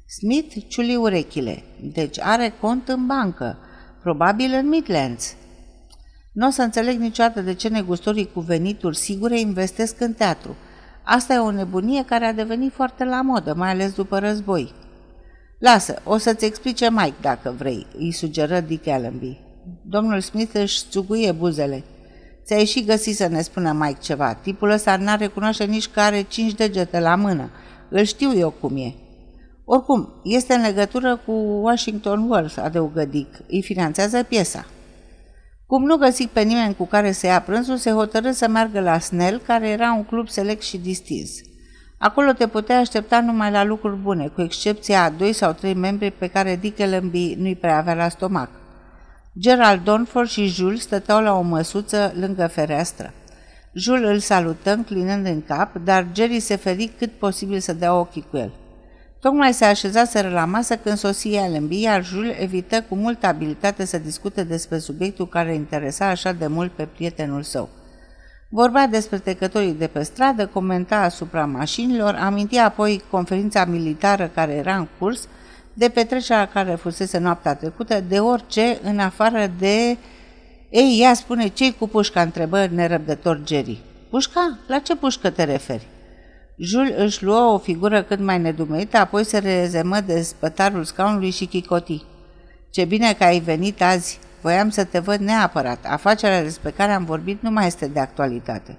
Smith 0.07 0.55
ciuli 0.67 0.95
urechile. 0.95 1.63
Deci 1.93 2.19
are 2.19 2.53
cont 2.61 2.87
în 2.87 3.05
bancă, 3.05 3.57
probabil 4.01 4.53
în 4.53 4.67
Midlands. 4.67 5.35
Nu 6.33 6.47
o 6.47 6.49
să 6.49 6.61
înțeleg 6.61 6.99
niciodată 6.99 7.41
de 7.41 7.53
ce 7.53 7.67
negustorii 7.67 8.31
cu 8.33 8.39
venituri 8.39 8.97
sigure 8.97 9.39
investesc 9.39 10.01
în 10.01 10.13
teatru. 10.13 10.55
Asta 11.03 11.33
e 11.33 11.37
o 11.37 11.51
nebunie 11.51 12.05
care 12.05 12.25
a 12.25 12.33
devenit 12.33 12.73
foarte 12.73 13.03
la 13.03 13.21
modă, 13.21 13.53
mai 13.53 13.69
ales 13.69 13.93
după 13.93 14.19
război. 14.19 14.73
Lasă, 15.59 16.01
o 16.03 16.17
să-ți 16.17 16.45
explice 16.45 16.89
Mike 16.91 17.15
dacă 17.21 17.55
vrei, 17.57 17.87
îi 17.97 18.11
sugeră 18.11 18.59
Dick 18.59 18.87
Allenby. 18.87 19.39
Domnul 19.85 20.19
Smith 20.19 20.53
își 20.53 20.83
țuguie 20.89 21.31
buzele. 21.31 21.83
Ți-ai 22.45 22.65
și 22.65 22.85
găsit 22.85 23.15
să 23.15 23.27
ne 23.27 23.41
spună 23.41 23.71
Mike 23.71 23.99
ceva. 24.01 24.33
Tipul 24.33 24.69
ăsta 24.69 24.97
n-ar 24.97 25.19
recunoaște 25.19 25.63
nici 25.63 25.87
că 25.87 25.99
are 25.99 26.21
cinci 26.21 26.53
degete 26.53 26.99
la 26.99 27.15
mână. 27.15 27.49
Îl 27.89 28.03
știu 28.03 28.37
eu 28.37 28.49
cum 28.49 28.77
e. 28.77 28.93
Oricum, 29.65 30.21
este 30.23 30.53
în 30.53 30.61
legătură 30.61 31.21
cu 31.25 31.31
Washington 31.61 32.29
Worth, 32.29 32.57
adăugă 32.63 33.05
Dick. 33.05 33.35
Îi 33.47 33.61
finanțează 33.61 34.23
piesa. 34.23 34.65
Cum 35.65 35.83
nu 35.83 35.95
găsi 35.95 36.27
pe 36.27 36.41
nimeni 36.41 36.75
cu 36.75 36.85
care 36.85 37.11
să 37.11 37.25
ia 37.25 37.41
prânzul, 37.41 37.77
se 37.77 37.91
hotărâ 37.91 38.31
să 38.31 38.47
meargă 38.47 38.79
la 38.79 38.99
Snell, 38.99 39.41
care 39.45 39.69
era 39.69 39.93
un 39.93 40.03
club 40.03 40.27
select 40.27 40.61
și 40.61 40.77
distins. 40.77 41.31
Acolo 41.97 42.31
te 42.31 42.47
puteai 42.47 42.79
aștepta 42.79 43.21
numai 43.21 43.51
la 43.51 43.63
lucruri 43.63 43.95
bune, 43.95 44.27
cu 44.27 44.41
excepția 44.41 45.03
a 45.03 45.09
doi 45.09 45.33
sau 45.33 45.51
trei 45.51 45.73
membri 45.73 46.11
pe 46.11 46.27
care 46.27 46.55
Dick 46.61 46.79
Ellenby 46.79 47.35
nu-i 47.37 47.55
prea 47.55 47.77
avea 47.77 47.93
la 47.93 48.09
stomac. 48.09 48.49
Gerald 49.39 49.83
Donford 49.83 50.29
și 50.29 50.45
Jules 50.45 50.81
stăteau 50.81 51.21
la 51.21 51.37
o 51.37 51.41
măsuță 51.41 52.13
lângă 52.19 52.47
fereastră. 52.47 53.13
Jules 53.73 54.09
îl 54.09 54.19
salută, 54.19 54.73
înclinând 54.73 55.25
în 55.25 55.41
cap, 55.41 55.75
dar 55.83 56.07
Jerry 56.13 56.39
se 56.39 56.55
feri 56.55 56.91
cât 56.97 57.11
posibil 57.11 57.59
să 57.59 57.73
dea 57.73 57.95
ochii 57.95 58.25
cu 58.29 58.37
el. 58.37 58.51
Tocmai 59.19 59.53
se 59.53 59.65
așezaseră 59.65 60.29
la 60.29 60.45
masă 60.45 60.75
când 60.75 60.97
sosia 60.97 61.41
Allenby, 61.41 61.81
iar 61.81 62.03
Jules 62.03 62.35
evită 62.39 62.81
cu 62.89 62.95
multă 62.95 63.27
abilitate 63.27 63.85
să 63.85 63.97
discute 63.97 64.43
despre 64.43 64.77
subiectul 64.77 65.27
care 65.27 65.53
interesa 65.53 66.07
așa 66.07 66.31
de 66.31 66.47
mult 66.47 66.71
pe 66.71 66.87
prietenul 66.95 67.43
său. 67.43 67.69
Vorbea 68.49 68.87
despre 68.87 69.17
trecătorii 69.17 69.73
de 69.73 69.87
pe 69.87 70.03
stradă, 70.03 70.47
comenta 70.47 70.95
asupra 70.95 71.45
mașinilor, 71.45 72.15
amintia 72.15 72.65
apoi 72.65 73.01
conferința 73.11 73.65
militară 73.65 74.31
care 74.33 74.51
era 74.51 74.75
în 74.75 74.87
curs, 74.99 75.27
de 75.73 75.89
petrecerea 75.89 76.47
care 76.47 76.75
fusese 76.75 77.17
noaptea 77.17 77.55
trecută, 77.55 77.99
de 77.99 78.19
orice 78.19 78.77
în 78.83 78.99
afară 78.99 79.51
de... 79.59 79.97
Ei, 80.69 80.99
ea 81.01 81.13
spune, 81.13 81.47
ce 81.47 81.73
cu 81.73 81.87
pușca? 81.87 82.21
întrebă 82.21 82.65
nerăbdător 82.65 83.41
Jerry. 83.47 83.79
Pușca? 84.09 84.57
La 84.67 84.79
ce 84.79 84.95
pușcă 84.95 85.29
te 85.29 85.43
referi? 85.43 85.87
Jules 86.57 86.97
își 86.97 87.23
luă 87.23 87.39
o 87.39 87.57
figură 87.57 88.03
cât 88.03 88.19
mai 88.19 88.39
nedumerită, 88.39 88.97
apoi 88.97 89.23
se 89.23 89.37
rezemă 89.37 89.99
de 89.99 90.21
spătarul 90.21 90.83
scaunului 90.83 91.29
și 91.29 91.45
chicoti. 91.45 92.03
Ce 92.69 92.85
bine 92.85 93.13
că 93.13 93.23
ai 93.23 93.39
venit 93.39 93.81
azi! 93.81 94.19
Voiam 94.41 94.69
să 94.69 94.83
te 94.83 94.99
văd 94.99 95.19
neapărat. 95.19 95.85
Afacerea 95.87 96.43
despre 96.43 96.69
care 96.69 96.91
am 96.91 97.05
vorbit 97.05 97.41
nu 97.41 97.51
mai 97.51 97.67
este 97.67 97.87
de 97.87 97.99
actualitate. 97.99 98.77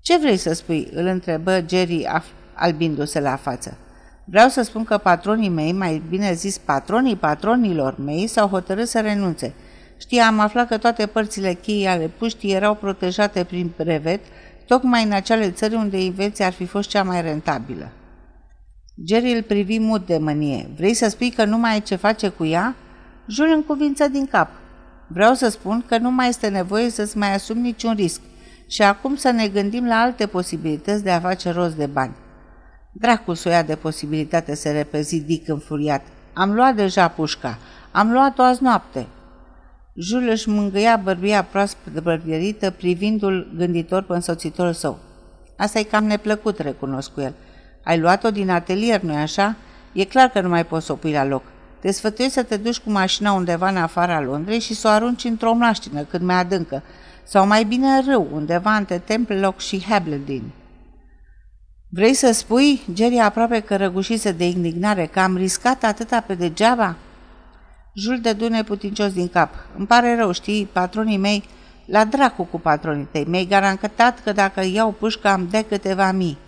Ce 0.00 0.18
vrei 0.18 0.36
să 0.36 0.52
spui?" 0.52 0.88
îl 0.92 1.06
întrebă 1.06 1.64
Jerry 1.68 2.06
albindu-se 2.54 3.20
la 3.20 3.36
față. 3.36 3.78
Vreau 4.30 4.48
să 4.48 4.62
spun 4.62 4.84
că 4.84 4.98
patronii 4.98 5.48
mei, 5.48 5.72
mai 5.72 6.02
bine 6.08 6.32
zis 6.32 6.58
patronii 6.58 7.16
patronilor 7.16 7.98
mei, 7.98 8.26
s-au 8.26 8.48
hotărât 8.48 8.88
să 8.88 9.00
renunțe. 9.00 9.54
Știi, 9.96 10.18
am 10.18 10.38
aflat 10.38 10.68
că 10.68 10.78
toate 10.78 11.06
părțile 11.06 11.52
cheii 11.52 11.86
ale 11.86 12.10
puștii 12.18 12.52
erau 12.52 12.74
protejate 12.74 13.44
prin 13.44 13.72
brevet, 13.76 14.20
tocmai 14.66 15.04
în 15.04 15.12
acele 15.12 15.50
țări 15.50 15.74
unde 15.74 16.02
invenția 16.02 16.46
ar 16.46 16.52
fi 16.52 16.64
fost 16.64 16.88
cea 16.88 17.02
mai 17.02 17.22
rentabilă. 17.22 17.92
Jerry 19.06 19.32
îl 19.32 19.42
privi 19.42 19.78
mut 19.78 20.06
de 20.06 20.18
mânie. 20.18 20.70
Vrei 20.76 20.94
să 20.94 21.08
spui 21.08 21.30
că 21.30 21.44
nu 21.44 21.58
mai 21.58 21.72
ai 21.72 21.82
ce 21.82 21.94
face 21.94 22.28
cu 22.28 22.44
ea? 22.44 22.74
Jul 23.26 23.52
în 23.54 23.62
cuvință 23.62 24.08
din 24.08 24.26
cap. 24.26 24.50
Vreau 25.06 25.34
să 25.34 25.48
spun 25.48 25.84
că 25.88 25.98
nu 25.98 26.10
mai 26.10 26.28
este 26.28 26.48
nevoie 26.48 26.90
să-ți 26.90 27.16
mai 27.16 27.34
asumi 27.34 27.60
niciun 27.60 27.94
risc 27.94 28.20
și 28.66 28.82
acum 28.82 29.16
să 29.16 29.30
ne 29.30 29.48
gândim 29.48 29.86
la 29.86 30.00
alte 30.00 30.26
posibilități 30.26 31.02
de 31.04 31.10
a 31.10 31.20
face 31.20 31.50
rost 31.50 31.74
de 31.74 31.86
bani. 31.86 32.14
Dracul 33.00 33.34
să 33.34 33.48
ia 33.48 33.62
de 33.62 33.74
posibilitate 33.74 34.54
să 34.54 34.72
repezi 34.72 35.20
Dick 35.20 35.48
înfuriat. 35.48 36.02
Am 36.32 36.54
luat 36.54 36.74
deja 36.74 37.08
pușca. 37.08 37.58
Am 37.90 38.12
luat-o 38.12 38.42
azi 38.42 38.62
noapte. 38.62 39.06
Jules 39.94 40.32
își 40.32 40.48
mângâia 40.48 40.96
bărbia 40.96 41.44
proaspăt 41.44 42.02
bărbierită, 42.02 42.70
privindu-l 42.70 43.52
gânditor 43.56 44.02
pe 44.02 44.12
însoțitorul 44.12 44.72
său. 44.72 44.98
Asta 45.56 45.78
e 45.78 45.82
cam 45.82 46.04
neplăcut, 46.04 46.58
recunosc 46.58 47.12
cu 47.12 47.20
el. 47.20 47.34
Ai 47.84 47.98
luat-o 47.98 48.30
din 48.30 48.50
atelier, 48.50 49.00
nu-i 49.00 49.16
așa? 49.16 49.56
E 49.92 50.04
clar 50.04 50.28
că 50.28 50.40
nu 50.40 50.48
mai 50.48 50.66
poți 50.66 50.86
să 50.86 50.92
o 50.92 50.96
pui 50.96 51.12
la 51.12 51.24
loc. 51.24 51.42
Te 51.80 51.90
sfătuiesc 51.90 52.34
să 52.34 52.42
te 52.42 52.56
duci 52.56 52.78
cu 52.78 52.90
mașina 52.90 53.32
undeva 53.32 53.68
în 53.68 53.76
afara 53.76 54.20
Londrei 54.20 54.60
și 54.60 54.74
să 54.74 54.88
o 54.88 54.90
arunci 54.90 55.24
într-o 55.24 55.54
mlaștină 55.54 56.02
cât 56.02 56.20
mai 56.20 56.36
adâncă, 56.36 56.82
sau 57.24 57.46
mai 57.46 57.64
bine 57.64 57.86
în 57.86 58.04
râu, 58.06 58.28
undeva 58.32 58.76
între 58.76 58.98
Templelock 58.98 59.60
și 59.60 59.84
Habledin. 59.88 60.42
Vrei 61.90 62.14
să 62.14 62.32
spui, 62.32 62.80
Jerry 62.94 63.18
aproape 63.18 63.60
că 63.60 63.76
răgușise 63.76 64.32
de 64.32 64.44
indignare, 64.44 65.06
că 65.06 65.20
am 65.20 65.36
riscat 65.36 65.84
atâta 65.84 66.20
pe 66.20 66.34
degeaba? 66.34 66.96
Jul 67.94 68.20
de 68.20 68.32
dune 68.32 68.62
putincios 68.62 69.12
din 69.12 69.28
cap. 69.28 69.54
Îmi 69.76 69.86
pare 69.86 70.16
rău, 70.16 70.32
știi, 70.32 70.68
patronii 70.72 71.16
mei, 71.16 71.44
la 71.86 72.04
dracu 72.04 72.42
cu 72.42 72.60
patronii 72.60 73.08
tăi, 73.10 73.24
mi-ai 73.28 73.44
garantat 73.44 74.22
că 74.22 74.32
dacă 74.32 74.64
iau 74.64 74.90
pușca 74.90 75.32
am 75.32 75.48
de 75.50 75.64
câteva 75.68 76.12
mii. 76.12 76.38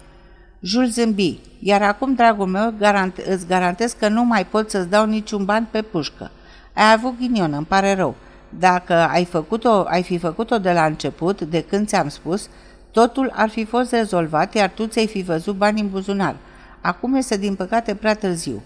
Jul 0.60 0.86
zâmbi, 0.86 1.38
iar 1.60 1.82
acum, 1.82 2.14
dragul 2.14 2.46
meu, 2.46 2.74
garant, 2.78 3.16
îți 3.16 3.46
garantez 3.46 3.92
că 3.92 4.08
nu 4.08 4.24
mai 4.24 4.46
pot 4.46 4.70
să-ți 4.70 4.88
dau 4.88 5.06
niciun 5.06 5.44
ban 5.44 5.68
pe 5.70 5.82
pușcă. 5.82 6.30
Ai 6.74 6.92
avut 6.92 7.18
ghinion, 7.18 7.52
îmi 7.52 7.66
pare 7.66 7.94
rău. 7.94 8.14
Dacă 8.58 8.94
ai, 8.94 9.24
făcut-o, 9.24 9.84
ai 9.88 10.02
fi 10.02 10.18
făcut-o 10.18 10.58
de 10.58 10.72
la 10.72 10.84
început, 10.84 11.40
de 11.40 11.62
când 11.62 11.86
ți-am 11.86 12.08
spus, 12.08 12.48
totul 12.90 13.32
ar 13.34 13.48
fi 13.48 13.64
fost 13.64 13.90
rezolvat, 13.90 14.54
iar 14.54 14.70
tu 14.70 14.86
ți-ai 14.86 15.06
fi 15.06 15.22
văzut 15.22 15.56
bani 15.56 15.80
în 15.80 15.90
buzunar. 15.90 16.36
Acum 16.80 17.14
este, 17.14 17.36
din 17.36 17.54
păcate, 17.54 17.94
prea 17.94 18.14
târziu. 18.14 18.62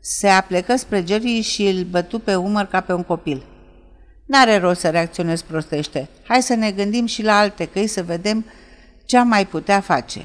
Se 0.00 0.28
aplecă 0.28 0.76
spre 0.76 1.04
Jerry 1.06 1.40
și 1.40 1.66
îl 1.66 1.84
bătu 1.84 2.18
pe 2.18 2.34
umăr 2.34 2.64
ca 2.64 2.80
pe 2.80 2.92
un 2.92 3.02
copil. 3.02 3.42
N-are 4.26 4.58
rost 4.58 4.80
să 4.80 4.88
reacționezi 4.88 5.44
prostește. 5.44 6.08
Hai 6.26 6.42
să 6.42 6.54
ne 6.54 6.70
gândim 6.70 7.06
și 7.06 7.22
la 7.22 7.38
alte 7.38 7.66
căi 7.66 7.86
să 7.86 8.02
vedem 8.02 8.44
ce 9.04 9.16
am 9.16 9.28
mai 9.28 9.46
putea 9.46 9.80
face. 9.80 10.24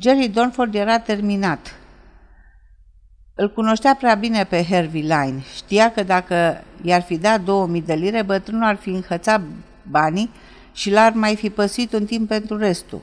Jerry 0.00 0.28
Donford 0.28 0.74
era 0.74 0.98
terminat. 0.98 1.74
Îl 3.34 3.52
cunoștea 3.52 3.94
prea 3.94 4.14
bine 4.14 4.44
pe 4.44 4.64
Harvey 4.70 5.00
Line. 5.00 5.42
Știa 5.54 5.92
că 5.92 6.02
dacă 6.02 6.64
i-ar 6.82 7.02
fi 7.02 7.18
dat 7.18 7.40
2000 7.40 7.82
de 7.82 7.94
lire, 7.94 8.22
bătrânul 8.22 8.64
ar 8.64 8.76
fi 8.76 8.88
înhățat 8.88 9.40
banii 9.90 10.30
și 10.72 10.90
l-ar 10.90 11.12
mai 11.12 11.36
fi 11.36 11.50
păsit 11.50 11.92
un 11.92 12.04
timp 12.04 12.28
pentru 12.28 12.56
restul. 12.56 13.00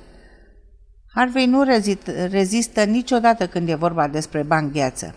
Harvey 1.14 1.46
nu 1.46 1.64
rezit, 1.64 2.08
rezistă 2.32 2.84
niciodată 2.84 3.48
când 3.48 3.70
e 3.70 3.76
vorba 3.76 4.08
despre 4.08 4.42
bani 4.42 4.72
gheață. 4.72 5.16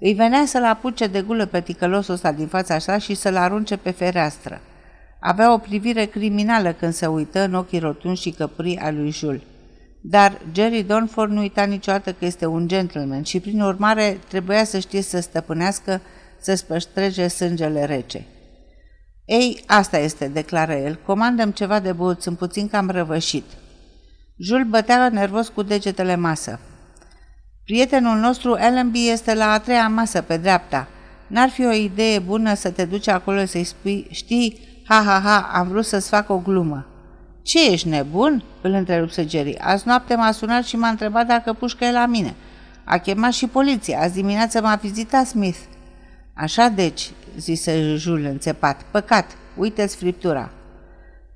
Îi 0.00 0.12
venea 0.12 0.44
să-l 0.46 0.64
apuce 0.64 1.06
de 1.06 1.20
gulă 1.20 1.46
pe 1.46 1.60
ticălosul 1.60 2.14
ăsta 2.14 2.32
din 2.32 2.46
fața 2.46 2.78
sa 2.78 2.98
și 2.98 3.14
să-l 3.14 3.36
arunce 3.36 3.76
pe 3.76 3.90
fereastră. 3.90 4.60
Avea 5.20 5.52
o 5.52 5.58
privire 5.58 6.04
criminală 6.04 6.72
când 6.72 6.92
se 6.92 7.06
uită 7.06 7.40
în 7.40 7.54
ochii 7.54 7.78
rotunzi 7.78 8.22
și 8.22 8.30
căprii 8.30 8.78
al 8.78 8.94
lui 8.94 9.10
Jules. 9.10 9.40
Dar 10.00 10.40
Jerry 10.52 10.82
Donford 10.82 11.32
nu 11.32 11.40
uita 11.40 11.64
niciodată 11.64 12.12
că 12.12 12.24
este 12.24 12.46
un 12.46 12.68
gentleman 12.68 13.22
și, 13.22 13.40
prin 13.40 13.60
urmare, 13.60 14.18
trebuia 14.28 14.64
să 14.64 14.78
știe 14.78 15.02
să 15.02 15.20
stăpânească, 15.20 16.00
să-ți 16.40 16.66
păstrege 16.66 17.28
sângele 17.28 17.84
rece. 17.84 18.24
Ei, 19.28 19.62
asta 19.66 19.98
este, 19.98 20.28
declară 20.28 20.72
el. 20.72 20.98
Comandăm 21.06 21.50
ceva 21.50 21.80
de 21.80 21.92
băut, 21.92 22.22
sunt 22.22 22.38
puțin 22.38 22.68
cam 22.68 22.90
răvășit. 22.90 23.44
Jules 24.38 24.66
bătea 24.66 25.08
nervos 25.08 25.48
cu 25.48 25.62
degetele 25.62 26.16
masă. 26.16 26.60
Prietenul 27.64 28.16
nostru, 28.16 28.52
Allenby, 28.52 29.08
este 29.08 29.34
la 29.34 29.50
a 29.50 29.58
treia 29.58 29.88
masă 29.88 30.22
pe 30.22 30.36
dreapta. 30.36 30.88
N-ar 31.26 31.48
fi 31.48 31.66
o 31.66 31.72
idee 31.72 32.18
bună 32.18 32.54
să 32.54 32.70
te 32.70 32.84
duci 32.84 33.08
acolo 33.08 33.44
să-i 33.44 33.64
spui, 33.64 34.06
știi, 34.10 34.58
ha, 34.86 35.02
ha, 35.06 35.20
ha, 35.24 35.50
am 35.52 35.68
vrut 35.68 35.84
să-ți 35.84 36.08
fac 36.08 36.30
o 36.30 36.38
glumă. 36.38 36.86
Ce, 37.42 37.70
ești 37.70 37.88
nebun?" 37.88 38.42
îl 38.60 38.72
întrerupse 38.72 39.26
Jerry. 39.26 39.58
Azi 39.58 39.86
noapte 39.86 40.14
m-a 40.14 40.30
sunat 40.30 40.64
și 40.64 40.76
m-a 40.76 40.88
întrebat 40.88 41.26
dacă 41.26 41.52
pușcă 41.52 41.84
e 41.84 41.92
la 41.92 42.06
mine. 42.06 42.34
A 42.84 42.98
chemat 42.98 43.32
și 43.32 43.46
poliția. 43.46 44.00
Azi 44.00 44.14
dimineață 44.14 44.60
m-a 44.60 44.74
vizitat 44.74 45.26
Smith." 45.26 45.58
Așa 46.40 46.68
deci," 46.68 47.10
zise 47.36 47.94
Jules 47.96 48.30
înțepat. 48.30 48.82
Păcat, 48.90 49.36
uite-ți 49.56 49.96
friptura." 49.96 50.50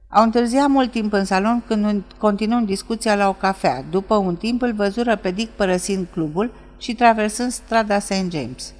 Au 0.08 0.22
întârziat 0.22 0.68
mult 0.68 0.90
timp 0.90 1.12
în 1.12 1.24
salon 1.24 1.62
când 1.66 2.02
continuăm 2.18 2.64
discuția 2.64 3.16
la 3.16 3.28
o 3.28 3.32
cafea. 3.32 3.84
După 3.90 4.14
un 4.14 4.36
timp 4.36 4.62
îl 4.62 4.72
văzură 4.72 5.16
pe 5.16 5.30
Dick 5.30 5.50
părăsind 5.50 6.06
clubul 6.12 6.52
și 6.78 6.94
traversând 6.94 7.50
strada 7.52 7.98
St. 7.98 8.30
James. 8.30 8.74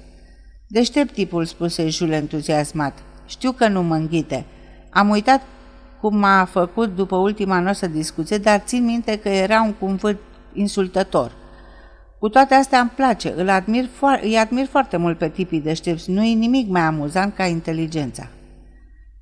Deștept 0.67 1.13
tipul, 1.13 1.45
spuse 1.45 1.89
Jules 1.89 2.19
entuziasmat. 2.19 2.97
Știu 3.25 3.51
că 3.51 3.67
nu 3.67 3.83
mă 3.83 3.95
înghite. 3.95 4.45
Am 4.89 5.09
uitat 5.09 5.41
cum 6.01 6.23
a 6.23 6.45
făcut 6.45 6.95
după 6.95 7.15
ultima 7.15 7.59
noastră 7.59 7.87
discuție, 7.87 8.37
dar 8.37 8.59
țin 8.65 8.83
minte 8.83 9.17
că 9.17 9.29
era 9.29 9.61
un 9.61 9.73
cuvânt 9.73 10.19
insultător. 10.53 11.31
Cu 12.23 12.29
toate 12.29 12.53
astea 12.53 12.79
îmi 12.79 12.91
place, 12.95 13.33
îl 13.35 13.49
admir 13.49 13.85
fo- 13.85 14.21
îi 14.21 14.37
admir 14.37 14.65
foarte 14.65 14.97
mult 14.97 15.17
pe 15.17 15.29
tipii 15.29 15.61
deștepți, 15.61 16.11
nu 16.11 16.23
e 16.23 16.33
nimic 16.33 16.69
mai 16.69 16.81
amuzant 16.81 17.35
ca 17.35 17.45
inteligența. 17.45 18.27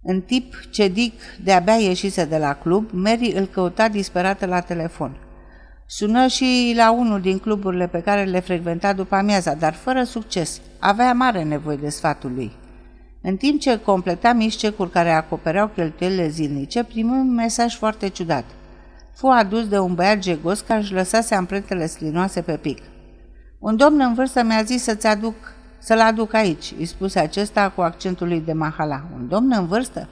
În 0.03 0.21
tip 0.21 0.53
ce 0.71 0.87
Dick 0.87 1.21
de-abia 1.43 1.73
ieșise 1.73 2.25
de 2.25 2.37
la 2.37 2.53
club, 2.53 2.89
Mary 2.91 3.31
îl 3.35 3.45
căuta 3.45 3.87
disperată 3.87 4.45
la 4.45 4.59
telefon. 4.59 5.17
Sună 5.85 6.27
și 6.27 6.73
la 6.75 6.91
unul 6.91 7.21
din 7.21 7.37
cluburile 7.37 7.87
pe 7.87 8.01
care 8.01 8.23
le 8.23 8.39
frecventa 8.39 8.93
după 8.93 9.15
amiaza, 9.15 9.53
dar 9.53 9.73
fără 9.73 10.03
succes. 10.03 10.61
Avea 10.79 11.13
mare 11.13 11.43
nevoie 11.43 11.77
de 11.77 11.89
sfatul 11.89 12.31
lui. 12.35 12.51
În 13.21 13.35
timp 13.35 13.59
ce 13.59 13.79
completa 13.79 14.33
mișcecuri 14.33 14.91
care 14.91 15.11
acopereau 15.11 15.67
cheltuielile 15.67 16.27
zilnice, 16.27 16.83
primi 16.83 17.09
un 17.09 17.33
mesaj 17.33 17.75
foarte 17.75 18.07
ciudat. 18.07 18.45
Fu 19.13 19.27
adus 19.27 19.67
de 19.67 19.79
un 19.79 19.93
băiat 19.93 20.23
jegos 20.23 20.59
care 20.59 20.79
își 20.79 20.93
lăsase 20.93 21.35
amprentele 21.35 21.85
slinoase 21.85 22.41
pe 22.41 22.57
pic. 22.57 22.77
Un 23.61 23.75
domn 23.75 23.99
în 23.99 24.13
vârstă 24.13 24.43
mi-a 24.43 24.63
zis 24.63 24.83
să-ți 24.83 25.07
aduc, 25.07 25.35
să-l 25.79 25.99
aduc 25.99 26.33
aici, 26.33 26.73
îi 26.77 26.85
spuse 26.85 27.19
acesta 27.19 27.69
cu 27.69 27.81
accentul 27.81 28.27
lui 28.27 28.41
de 28.45 28.53
mahala. 28.53 29.03
Un 29.13 29.27
domn 29.27 29.53
în 29.57 29.67
vârstă? 29.67 30.07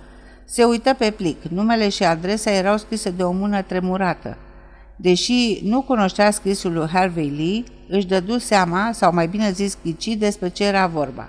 Se 0.46 0.64
uită 0.64 0.94
pe 0.94 1.12
plic. 1.12 1.44
Numele 1.44 1.90
și 1.90 2.04
adresa 2.04 2.52
erau 2.52 2.78
scrise 2.78 3.10
de 3.10 3.24
o 3.24 3.32
mână 3.32 3.62
tremurată. 3.62 4.38
Deși 4.96 5.62
nu 5.64 5.82
cunoștea 5.82 6.32
scrisul 6.32 6.74
lui 6.74 6.88
Harvey 6.88 7.30
Lee, 7.30 7.64
își 7.98 8.08
dădu 8.08 8.38
seama, 8.38 8.90
sau 8.94 9.14
mai 9.14 9.28
bine 9.28 9.52
zis 9.52 9.78
ghici, 9.84 10.16
despre 10.16 10.50
ce 10.50 10.66
era 10.66 10.88
vorba. 10.88 11.28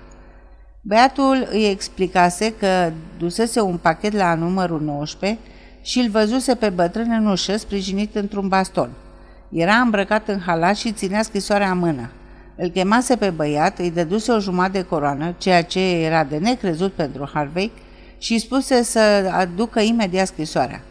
Băiatul 0.81 1.47
îi 1.51 1.69
explicase 1.69 2.53
că 2.53 2.91
dusese 3.17 3.61
un 3.61 3.77
pachet 3.77 4.13
la 4.13 4.35
numărul 4.35 4.81
19 4.81 5.39
și 5.81 5.99
îl 5.99 6.09
văzuse 6.09 6.55
pe 6.55 6.69
bătrân 6.69 7.11
în 7.11 7.25
ușă, 7.25 7.57
sprijinit 7.57 8.15
într-un 8.15 8.47
baston. 8.47 8.89
Era 9.51 9.75
îmbrăcat 9.75 10.27
în 10.27 10.39
halat 10.39 10.75
și 10.75 10.91
ținea 10.91 11.21
scrisoarea 11.21 11.71
în 11.71 11.77
mână. 11.77 12.09
Îl 12.55 12.69
chemase 12.69 13.15
pe 13.15 13.29
băiat, 13.29 13.79
îi 13.79 13.91
dăduse 13.91 14.31
o 14.31 14.39
jumătate 14.39 14.77
de 14.77 14.83
coroană, 14.83 15.33
ceea 15.37 15.63
ce 15.63 15.79
era 15.79 16.23
de 16.23 16.37
necrezut 16.37 16.93
pentru 16.93 17.29
Harvey, 17.33 17.71
și 18.17 18.39
spuse 18.39 18.83
să 18.83 19.31
aducă 19.31 19.79
imediat 19.79 20.27
scrisoarea. 20.27 20.81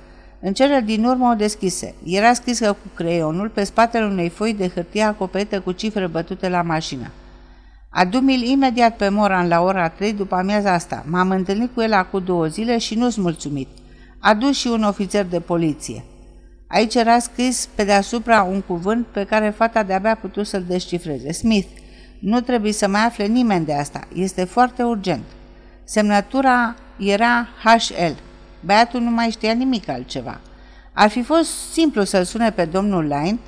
În 0.40 0.52
cele 0.52 0.82
din 0.84 1.04
urmă 1.04 1.30
o 1.30 1.34
deschise. 1.34 1.94
Era 2.04 2.32
scrisă 2.32 2.72
cu 2.72 2.88
creionul 2.94 3.48
pe 3.48 3.64
spatele 3.64 4.04
unei 4.04 4.28
foi 4.28 4.54
de 4.54 4.68
hârtie 4.68 5.02
acoperită 5.02 5.60
cu 5.60 5.72
cifre 5.72 6.06
bătute 6.06 6.48
la 6.48 6.62
mașină. 6.62 7.10
Adu-mi-l 7.90 8.42
imediat 8.42 8.96
pe 8.96 9.08
Moran 9.08 9.48
la 9.48 9.60
ora 9.60 9.88
3 9.88 10.12
după 10.12 10.34
amiaza 10.34 10.72
asta. 10.72 11.04
M-am 11.06 11.30
întâlnit 11.30 11.74
cu 11.74 11.80
el 11.80 11.92
acum 11.92 12.22
două 12.24 12.46
zile 12.46 12.78
și 12.78 12.94
nu-s 12.94 13.16
mulțumit. 13.16 13.68
Adu 14.18 14.50
și 14.50 14.66
un 14.66 14.82
ofițer 14.82 15.24
de 15.24 15.40
poliție. 15.40 16.04
Aici 16.72 16.94
era 16.94 17.18
scris 17.18 17.68
pe 17.74 17.84
deasupra 17.84 18.42
un 18.42 18.60
cuvânt 18.60 19.06
pe 19.06 19.24
care 19.24 19.50
fata 19.56 19.82
de-abia 19.82 20.14
putut 20.14 20.46
să-l 20.46 20.64
descifreze. 20.68 21.32
Smith. 21.32 21.68
Nu 22.20 22.40
trebuie 22.40 22.72
să 22.72 22.88
mai 22.88 23.04
afle 23.04 23.26
nimeni 23.26 23.64
de 23.64 23.74
asta. 23.74 24.00
Este 24.14 24.44
foarte 24.44 24.82
urgent. 24.82 25.24
Semnătura 25.84 26.76
era 26.96 27.48
HL. 27.62 28.12
Băiatul 28.60 29.00
nu 29.00 29.10
mai 29.10 29.30
știa 29.30 29.52
nimic 29.52 29.88
altceva. 29.88 30.40
Ar 30.92 31.08
fi 31.08 31.22
fost 31.22 31.50
simplu 31.72 32.04
să-l 32.04 32.24
sune 32.24 32.50
pe 32.50 32.64
domnul 32.64 33.02
Line, 33.02 33.38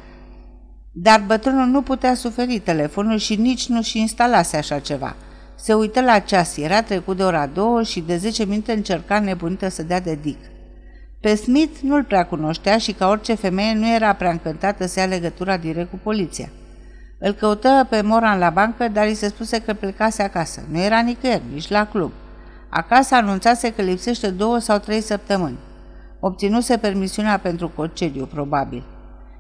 dar 0.93 1.23
bătrânul 1.27 1.67
nu 1.67 1.83
putea 1.83 2.15
suferi 2.15 2.59
telefonul 2.59 3.19
și 3.19 3.37
nici 3.37 3.67
nu 3.67 3.83
și 3.83 4.01
instalase 4.01 4.57
așa 4.57 4.79
ceva. 4.79 5.17
Se 5.55 5.75
uită 5.75 6.01
la 6.01 6.19
ceas, 6.19 6.57
era 6.57 6.83
trecut 6.83 7.17
de 7.17 7.23
ora 7.23 7.47
două 7.47 7.83
și 7.83 8.01
de 8.01 8.17
10 8.17 8.45
minute 8.45 8.73
încerca 8.73 9.21
nebunită 9.21 9.69
să 9.69 9.83
dea 9.83 10.01
de 10.01 10.19
Dick. 10.23 10.52
Pe 11.23 11.35
Smith 11.35 11.79
nu-l 11.83 12.05
prea 12.05 12.27
cunoștea 12.27 12.79
și 12.79 12.93
ca 12.93 13.09
orice 13.09 13.35
femeie 13.35 13.75
nu 13.75 13.95
era 13.95 14.13
prea 14.13 14.31
încântată 14.31 14.87
să 14.87 15.01
ia 15.01 15.07
legătura 15.07 15.57
direct 15.57 15.91
cu 15.91 16.01
poliția. 16.03 16.49
Îl 17.19 17.33
căută 17.33 17.87
pe 17.91 18.01
Moran 18.01 18.39
la 18.39 18.51
bancă, 18.51 18.89
dar 18.89 19.07
îi 19.07 19.15
se 19.15 19.29
spuse 19.29 19.59
că 19.59 19.73
plecase 19.75 20.23
acasă. 20.23 20.63
Nu 20.71 20.81
era 20.81 21.01
nicăieri, 21.01 21.43
nici 21.53 21.69
la 21.69 21.87
club. 21.87 22.13
Acasă 22.69 23.15
anunțase 23.15 23.73
că 23.73 23.83
lipsește 23.83 24.31
două 24.31 24.59
sau 24.59 24.79
trei 24.79 25.01
săptămâni. 25.01 25.59
Obținuse 26.21 26.77
permisiunea 26.77 27.39
pentru 27.39 27.69
concediu, 27.69 28.27
probabil. 28.27 28.85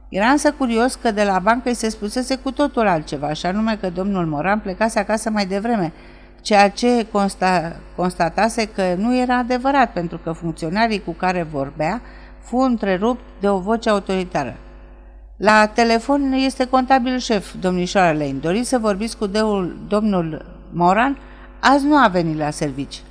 Era 0.08 0.26
însă 0.26 0.52
curios 0.52 0.94
că 0.94 1.10
de 1.10 1.24
la 1.24 1.38
bancă 1.38 1.68
îi 1.68 1.74
se 1.74 1.88
spusese 1.88 2.36
cu 2.36 2.50
totul 2.50 2.86
altceva, 2.86 3.32
și 3.32 3.46
anume 3.46 3.76
că 3.80 3.90
domnul 3.90 4.26
Moran 4.26 4.58
plecase 4.58 4.98
acasă 4.98 5.30
mai 5.30 5.46
devreme, 5.46 5.92
ceea 6.42 6.70
ce 6.70 7.06
consta, 7.12 7.76
constatase 7.96 8.64
că 8.66 8.94
nu 8.96 9.16
era 9.16 9.36
adevărat, 9.36 9.92
pentru 9.92 10.18
că 10.18 10.32
funcționarii 10.32 11.02
cu 11.02 11.12
care 11.12 11.42
vorbea 11.42 12.00
fu 12.40 12.56
întrerupt 12.56 13.24
de 13.40 13.48
o 13.48 13.58
voce 13.58 13.88
autoritară. 13.88 14.56
La 15.36 15.66
telefon 15.66 16.32
este 16.32 16.66
contabil 16.66 17.18
șef, 17.18 17.54
domnișoara 17.60 18.12
Lane. 18.12 18.38
Doriți 18.40 18.68
să 18.68 18.78
vorbiți 18.78 19.16
cu 19.16 19.26
deul, 19.26 19.76
domnul 19.88 20.58
Moran? 20.72 21.18
Azi 21.60 21.86
nu 21.86 21.96
a 21.96 22.08
venit 22.08 22.38
la 22.38 22.50
servici. 22.50 23.02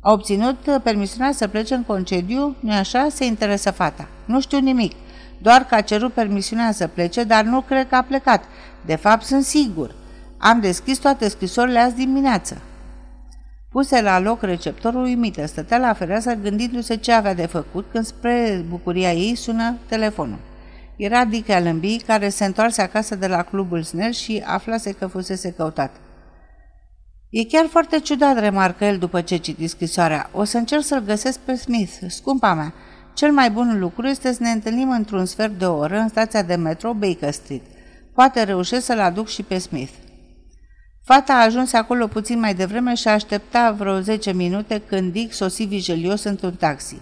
A 0.00 0.12
obținut 0.12 0.56
permisiunea 0.82 1.32
să 1.32 1.48
plece 1.48 1.74
în 1.74 1.82
concediu, 1.82 2.56
nu 2.60 2.72
așa? 2.72 3.06
Se 3.10 3.24
interesă 3.24 3.70
fata. 3.70 4.08
Nu 4.24 4.40
știu 4.40 4.58
nimic, 4.58 4.92
doar 5.38 5.64
că 5.64 5.74
a 5.74 5.80
cerut 5.80 6.12
permisiunea 6.12 6.72
să 6.72 6.86
plece, 6.86 7.24
dar 7.24 7.44
nu 7.44 7.60
cred 7.60 7.88
că 7.88 7.94
a 7.94 8.02
plecat. 8.02 8.44
De 8.86 8.96
fapt, 8.96 9.24
sunt 9.24 9.44
sigur. 9.44 9.94
Am 10.44 10.60
deschis 10.60 10.98
toate 10.98 11.28
scrisorile 11.28 11.78
azi 11.78 11.94
dimineață. 11.94 12.62
Puse 13.70 14.00
la 14.00 14.18
loc 14.18 14.42
receptorul 14.42 15.02
uimită, 15.02 15.46
stătea 15.46 15.78
la 15.78 15.92
fereastră 15.92 16.32
gândindu-se 16.32 16.96
ce 16.96 17.12
avea 17.12 17.34
de 17.34 17.46
făcut 17.46 17.86
când 17.92 18.04
spre 18.04 18.64
bucuria 18.68 19.12
ei 19.12 19.34
sună 19.34 19.76
telefonul. 19.88 20.38
Era 20.96 21.24
Dick 21.24 21.48
Allenby, 21.48 21.96
care 22.06 22.28
se 22.28 22.44
întoarse 22.44 22.82
acasă 22.82 23.14
de 23.14 23.26
la 23.26 23.42
clubul 23.42 23.82
Snell 23.82 24.12
și 24.12 24.42
aflase 24.46 24.92
că 24.92 25.06
fusese 25.06 25.52
căutat. 25.52 25.90
E 27.30 27.44
chiar 27.44 27.66
foarte 27.66 27.98
ciudat, 27.98 28.38
remarcă 28.38 28.84
el 28.84 28.98
după 28.98 29.20
ce 29.20 29.36
citi 29.36 29.66
scrisoarea. 29.66 30.30
O 30.32 30.44
să 30.44 30.58
încerc 30.58 30.82
să-l 30.82 31.04
găsesc 31.04 31.38
pe 31.38 31.54
Smith, 31.54 31.92
scumpa 32.08 32.54
mea. 32.54 32.74
Cel 33.14 33.32
mai 33.32 33.50
bun 33.50 33.78
lucru 33.78 34.06
este 34.06 34.32
să 34.32 34.42
ne 34.42 34.50
întâlnim 34.50 34.90
într-un 34.90 35.24
sfert 35.24 35.58
de 35.58 35.66
oră 35.66 35.98
în 35.98 36.08
stația 36.08 36.42
de 36.42 36.54
metro 36.54 36.92
Baker 36.92 37.32
Street. 37.32 37.62
Poate 38.14 38.42
reușesc 38.42 38.84
să-l 38.84 39.00
aduc 39.00 39.28
și 39.28 39.42
pe 39.42 39.58
Smith. 39.58 39.92
Fata 41.04 41.32
a 41.32 41.44
ajuns 41.44 41.72
acolo 41.72 42.06
puțin 42.06 42.38
mai 42.38 42.54
devreme 42.54 42.94
și 42.94 43.08
aștepta 43.08 43.70
vreo 43.70 44.00
10 44.00 44.32
minute 44.32 44.82
când 44.86 45.12
Dick 45.12 45.32
sosi 45.32 45.64
vigilios 45.64 46.22
într-un 46.24 46.54
taxi. 46.54 46.96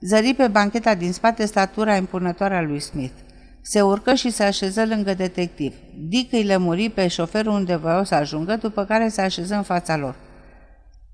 Zări 0.00 0.34
pe 0.34 0.48
bancheta 0.48 0.94
din 0.94 1.12
spate 1.12 1.46
statura 1.46 1.96
impunătoare 1.96 2.56
a 2.56 2.62
lui 2.62 2.80
Smith. 2.80 3.14
Se 3.62 3.80
urcă 3.80 4.14
și 4.14 4.30
se 4.30 4.42
așeză 4.42 4.86
lângă 4.86 5.14
detectiv. 5.14 5.74
Dick 6.08 6.32
îi 6.32 6.44
lămuri 6.44 6.88
pe 6.88 7.08
șoferul 7.08 7.52
unde 7.52 7.76
voiau 7.76 8.04
să 8.04 8.14
ajungă, 8.14 8.56
după 8.56 8.84
care 8.84 9.08
se 9.08 9.20
așeză 9.20 9.54
în 9.54 9.62
fața 9.62 9.96
lor. 9.96 10.14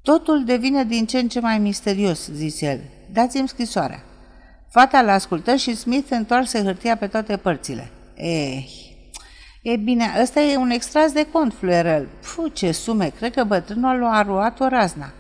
Totul 0.03 0.45
devine 0.45 0.85
din 0.85 1.07
ce 1.07 1.19
în 1.19 1.29
ce 1.29 1.41
mai 1.41 1.59
misterios, 1.59 2.29
zise 2.33 2.67
el. 2.67 2.81
Dați-mi 3.13 3.49
scrisoarea. 3.49 4.03
Fata 4.71 5.03
l 5.03 5.09
ascultă 5.09 5.55
și 5.55 5.77
Smith 5.77 6.11
întoarse 6.11 6.63
hârtia 6.63 6.97
pe 6.97 7.07
toate 7.07 7.37
părțile. 7.37 7.91
Eh, 8.15 8.65
e 9.63 9.77
bine, 9.77 10.05
ăsta 10.23 10.41
e 10.41 10.57
un 10.57 10.71
extras 10.71 11.13
de 11.13 11.27
cont, 11.33 11.55
fluierel. 11.55 12.09
Fu, 12.21 12.49
ce 12.49 12.73
sume, 12.73 13.09
cred 13.09 13.35
că 13.35 13.45
bătrânul 13.45 14.05
a 14.05 14.23
ruat 14.23 14.61
o 14.61 14.69
razna. 14.69 15.13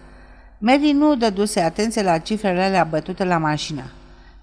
Mary 0.58 0.92
nu 0.92 1.14
dăduse 1.14 1.60
atenție 1.60 2.02
la 2.02 2.18
cifrele 2.18 2.62
alea 2.62 2.84
bătute 2.84 3.24
la 3.24 3.38
mașină. 3.38 3.92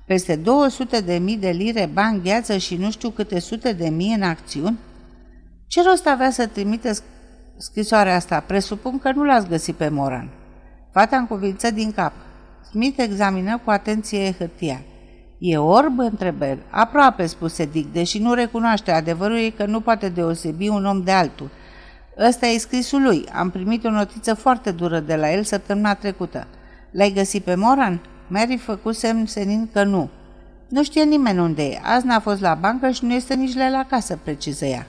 Peste 0.05 0.35
200 0.35 1.01
de 1.01 1.17
mii 1.17 1.37
de 1.37 1.49
lire 1.49 1.89
bani 1.93 2.21
gheață 2.21 2.57
și 2.57 2.75
nu 2.75 2.91
știu 2.91 3.09
câte 3.09 3.39
sute 3.39 3.73
de 3.73 3.89
mii 3.89 4.13
în 4.13 4.21
acțiuni? 4.21 4.77
Ce 5.67 5.83
rost 5.83 6.07
avea 6.07 6.31
să 6.31 6.47
trimite 6.47 6.91
scrisoarea 7.57 8.15
asta? 8.15 8.39
Presupun 8.39 8.99
că 8.99 9.11
nu 9.11 9.23
l-ați 9.23 9.47
găsit 9.47 9.75
pe 9.75 9.89
Moran. 9.89 10.29
Fata 10.91 11.17
încuvință 11.17 11.71
din 11.71 11.91
cap. 11.91 12.13
Smith 12.69 12.97
examină 12.97 13.61
cu 13.63 13.69
atenție 13.69 14.35
hârtia. 14.37 14.81
E 15.39 15.57
orb? 15.57 15.99
întrebă 15.99 16.45
el. 16.45 16.59
Aproape, 16.69 17.25
spuse 17.25 17.65
Dick, 17.65 17.93
deși 17.93 18.19
nu 18.19 18.33
recunoaște. 18.33 18.91
Adevărul 18.91 19.37
e 19.37 19.49
că 19.49 19.65
nu 19.65 19.79
poate 19.79 20.09
deosebi 20.09 20.67
un 20.67 20.85
om 20.85 21.01
de 21.03 21.11
altul. 21.11 21.49
Ăsta 22.27 22.45
e 22.45 22.57
scrisul 22.57 23.01
lui. 23.01 23.25
Am 23.33 23.49
primit 23.49 23.85
o 23.85 23.89
notiță 23.89 24.33
foarte 24.33 24.71
dură 24.71 24.99
de 24.99 25.15
la 25.15 25.33
el 25.33 25.43
săptămâna 25.43 25.93
trecută. 25.93 26.47
L-ai 26.91 27.11
găsit 27.11 27.43
pe 27.43 27.55
Moran? 27.55 28.01
Mary 28.27 28.57
făcu 28.57 28.91
semn 28.91 29.25
senin 29.25 29.69
că 29.73 29.83
nu. 29.83 30.09
Nu 30.69 30.83
știe 30.83 31.03
nimeni 31.03 31.39
unde 31.39 31.63
e. 31.63 31.79
Azi 31.83 32.05
n-a 32.05 32.19
fost 32.19 32.41
la 32.41 32.53
bancă 32.53 32.89
și 32.89 33.05
nu 33.05 33.13
este 33.13 33.33
nici 33.33 33.55
la, 33.55 33.69
la 33.69 33.85
casă, 33.89 34.19
preciză 34.23 34.65
ea. 34.65 34.87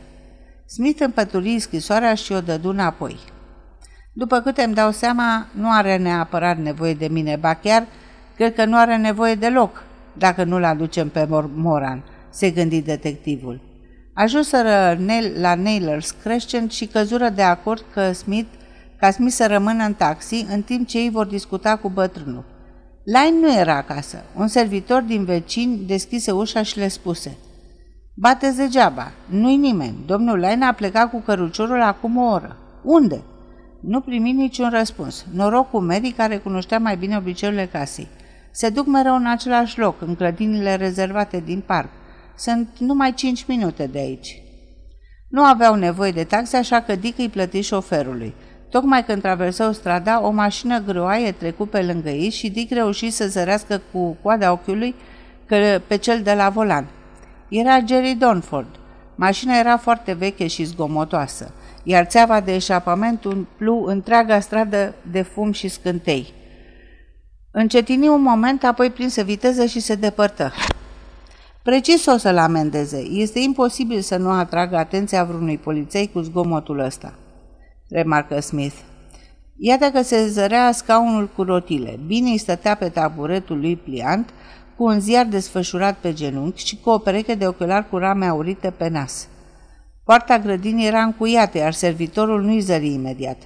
Smith 0.67 1.01
împături 1.01 1.59
scrisoarea 1.59 2.15
și 2.15 2.33
o 2.33 2.41
dădu 2.41 2.69
înapoi. 2.69 3.19
După 4.13 4.41
câte 4.41 4.63
îmi 4.63 4.75
dau 4.75 4.91
seama, 4.91 5.47
nu 5.53 5.71
are 5.71 5.97
neapărat 5.97 6.59
nevoie 6.59 6.95
de 6.95 7.09
mine, 7.09 7.37
ba 7.37 7.55
chiar 7.55 7.87
cred 8.37 8.55
că 8.55 8.65
nu 8.65 8.77
are 8.77 8.97
nevoie 8.97 9.35
deloc, 9.35 9.83
dacă 10.18 10.44
nu-l 10.44 10.64
aducem 10.64 11.09
pe 11.09 11.27
Moran, 11.55 12.05
se 12.31 12.51
gândi 12.51 12.81
detectivul. 12.81 13.61
Ajunseră 14.14 14.99
la 15.40 15.55
Nailers 15.55 16.11
Crescent 16.11 16.73
și 16.73 16.87
căzură 16.87 17.29
de 17.29 17.42
acord 17.42 17.85
că 17.92 18.12
Smith, 18.12 18.49
ca 18.96 19.11
Smith 19.11 19.33
să 19.35 19.46
rămână 19.46 19.85
în 19.85 19.94
taxi, 19.94 20.46
în 20.53 20.62
timp 20.62 20.87
ce 20.87 20.99
ei 20.99 21.11
vor 21.11 21.27
discuta 21.27 21.77
cu 21.77 21.88
bătrânul. 21.88 22.44
Line 23.05 23.40
nu 23.40 23.59
era 23.59 23.77
acasă. 23.77 24.25
Un 24.37 24.49
servitor 24.49 25.03
din 25.03 25.25
vecini 25.25 25.77
deschise 25.87 26.31
ușa 26.31 26.62
și 26.62 26.79
le 26.79 26.88
spuse 26.88 27.37
Bateți 28.14 28.57
degeaba. 28.57 29.12
Nu-i 29.27 29.57
nimeni. 29.57 29.96
Domnul 30.07 30.38
Lain 30.38 30.62
a 30.62 30.73
plecat 30.73 31.11
cu 31.11 31.20
căruciorul 31.20 31.83
acum 31.83 32.16
o 32.16 32.31
oră. 32.31 32.57
Unde? 32.83 33.23
Nu 33.81 34.01
primi 34.01 34.33
niciun 34.33 34.70
răspuns. 34.70 35.27
Noroc 35.33 35.70
cu 35.70 35.79
Mary, 35.79 36.11
care 36.11 36.37
cunoștea 36.37 36.79
mai 36.79 36.96
bine 36.96 37.16
obiceiurile 37.16 37.66
casei. 37.66 38.09
Se 38.51 38.69
duc 38.69 38.87
mereu 38.87 39.15
în 39.15 39.27
același 39.27 39.79
loc, 39.79 40.01
în 40.01 40.15
clădinile 40.15 40.75
rezervate 40.75 41.43
din 41.45 41.63
parc. 41.67 41.89
Sunt 42.37 42.69
numai 42.79 43.15
cinci 43.15 43.47
minute 43.47 43.87
de 43.87 43.99
aici. 43.99 44.43
Nu 45.29 45.43
aveau 45.43 45.75
nevoie 45.75 46.11
de 46.11 46.25
taxe, 46.25 46.57
așa 46.57 46.81
că 46.81 46.95
Dick 46.97 47.19
îi 47.19 47.29
plăti 47.29 47.61
șoferului. 47.61 48.35
Tocmai 48.71 49.05
când 49.05 49.23
traversau 49.23 49.73
strada, 49.73 50.25
o 50.25 50.31
mașină 50.31 50.79
groaie 50.79 51.33
trecu 51.33 51.67
pe 51.67 51.83
lângă 51.83 52.09
ei 52.09 52.31
și 52.31 52.51
Dick 52.51 52.73
reuși 52.73 53.11
să 53.11 53.29
zărească 53.29 53.81
cu 53.93 54.17
coada 54.23 54.53
ochiului 54.53 54.95
că 55.47 55.81
pe 55.87 55.97
cel 55.97 56.23
de 56.23 56.33
la 56.33 56.49
volan. 56.49 56.89
Era 57.49 57.79
Jerry 57.87 58.15
Donford. 58.19 58.67
Mașina 59.15 59.59
era 59.59 59.77
foarte 59.77 60.13
veche 60.13 60.47
și 60.47 60.65
zgomotoasă, 60.65 61.53
iar 61.83 62.05
țeava 62.05 62.41
de 62.41 62.55
eșapament 62.55 63.25
umplu 63.25 63.85
întreaga 63.85 64.41
stradă 64.41 64.95
de 65.11 65.23
fum 65.23 65.53
și 65.53 65.69
scântei. 65.69 66.33
Încetini 67.53 68.09
un 68.09 68.23
moment, 68.23 68.65
apoi 68.65 68.91
prinse 68.91 69.23
viteză 69.23 69.65
și 69.65 69.81
se 69.81 69.95
depărtă. 69.95 70.53
Precis 71.63 72.07
o 72.07 72.17
să-l 72.17 72.39
amendeze. 72.39 72.99
Este 72.99 73.39
imposibil 73.39 74.01
să 74.01 74.17
nu 74.17 74.31
atragă 74.31 74.77
atenția 74.77 75.25
vreunui 75.25 75.59
poliței 75.59 76.11
cu 76.13 76.21
zgomotul 76.21 76.79
ăsta, 76.79 77.15
remarcă 77.89 78.41
Smith. 78.41 78.75
Iată 79.57 79.91
că 79.91 80.03
se 80.03 80.27
zărea 80.27 80.73
scaunul 80.73 81.29
cu 81.37 81.43
rotile. 81.43 81.99
Bine 82.07 82.37
stătea 82.37 82.75
pe 82.75 82.89
taburetul 82.89 83.61
lui 83.61 83.77
pliant, 83.77 84.31
cu 84.77 84.85
un 84.85 85.01
ziar 85.01 85.27
desfășurat 85.27 85.97
pe 85.97 86.13
genunchi 86.13 86.67
și 86.67 86.77
cu 86.77 86.91
o 86.91 86.99
pereche 86.99 87.35
de 87.35 87.47
ochelari 87.47 87.89
cu 87.89 87.97
rame 87.97 88.27
aurite 88.27 88.71
pe 88.71 88.89
nas. 88.89 89.29
Poarta 90.05 90.39
grădinii 90.39 90.87
era 90.87 91.03
încuiată, 91.03 91.59
iar 91.59 91.73
servitorul 91.73 92.43
nu-i 92.43 92.61
zări 92.61 92.93
imediat. 92.93 93.39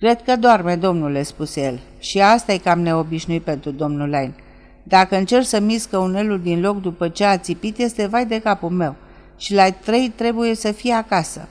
Cred 0.00 0.22
că 0.22 0.36
doarme, 0.36 0.76
domnule, 0.76 1.22
spuse 1.22 1.60
el. 1.60 1.80
Și 1.98 2.20
asta 2.20 2.52
e 2.52 2.58
cam 2.58 2.80
neobișnuit 2.80 3.42
pentru 3.42 3.70
domnul 3.70 4.08
Lain. 4.08 4.34
Dacă 4.82 5.16
încerc 5.16 5.44
să 5.44 5.60
miscă 5.60 5.98
unelul 5.98 6.40
din 6.40 6.60
loc 6.60 6.80
după 6.80 7.08
ce 7.08 7.24
a 7.24 7.38
țipit, 7.38 7.78
este 7.78 8.06
vai 8.06 8.26
de 8.26 8.40
capul 8.40 8.70
meu. 8.70 8.94
Și 9.36 9.54
la 9.54 9.70
trei 9.70 10.08
trebuie 10.08 10.54
să 10.54 10.72
fie 10.72 10.92
acasă. 10.92 11.48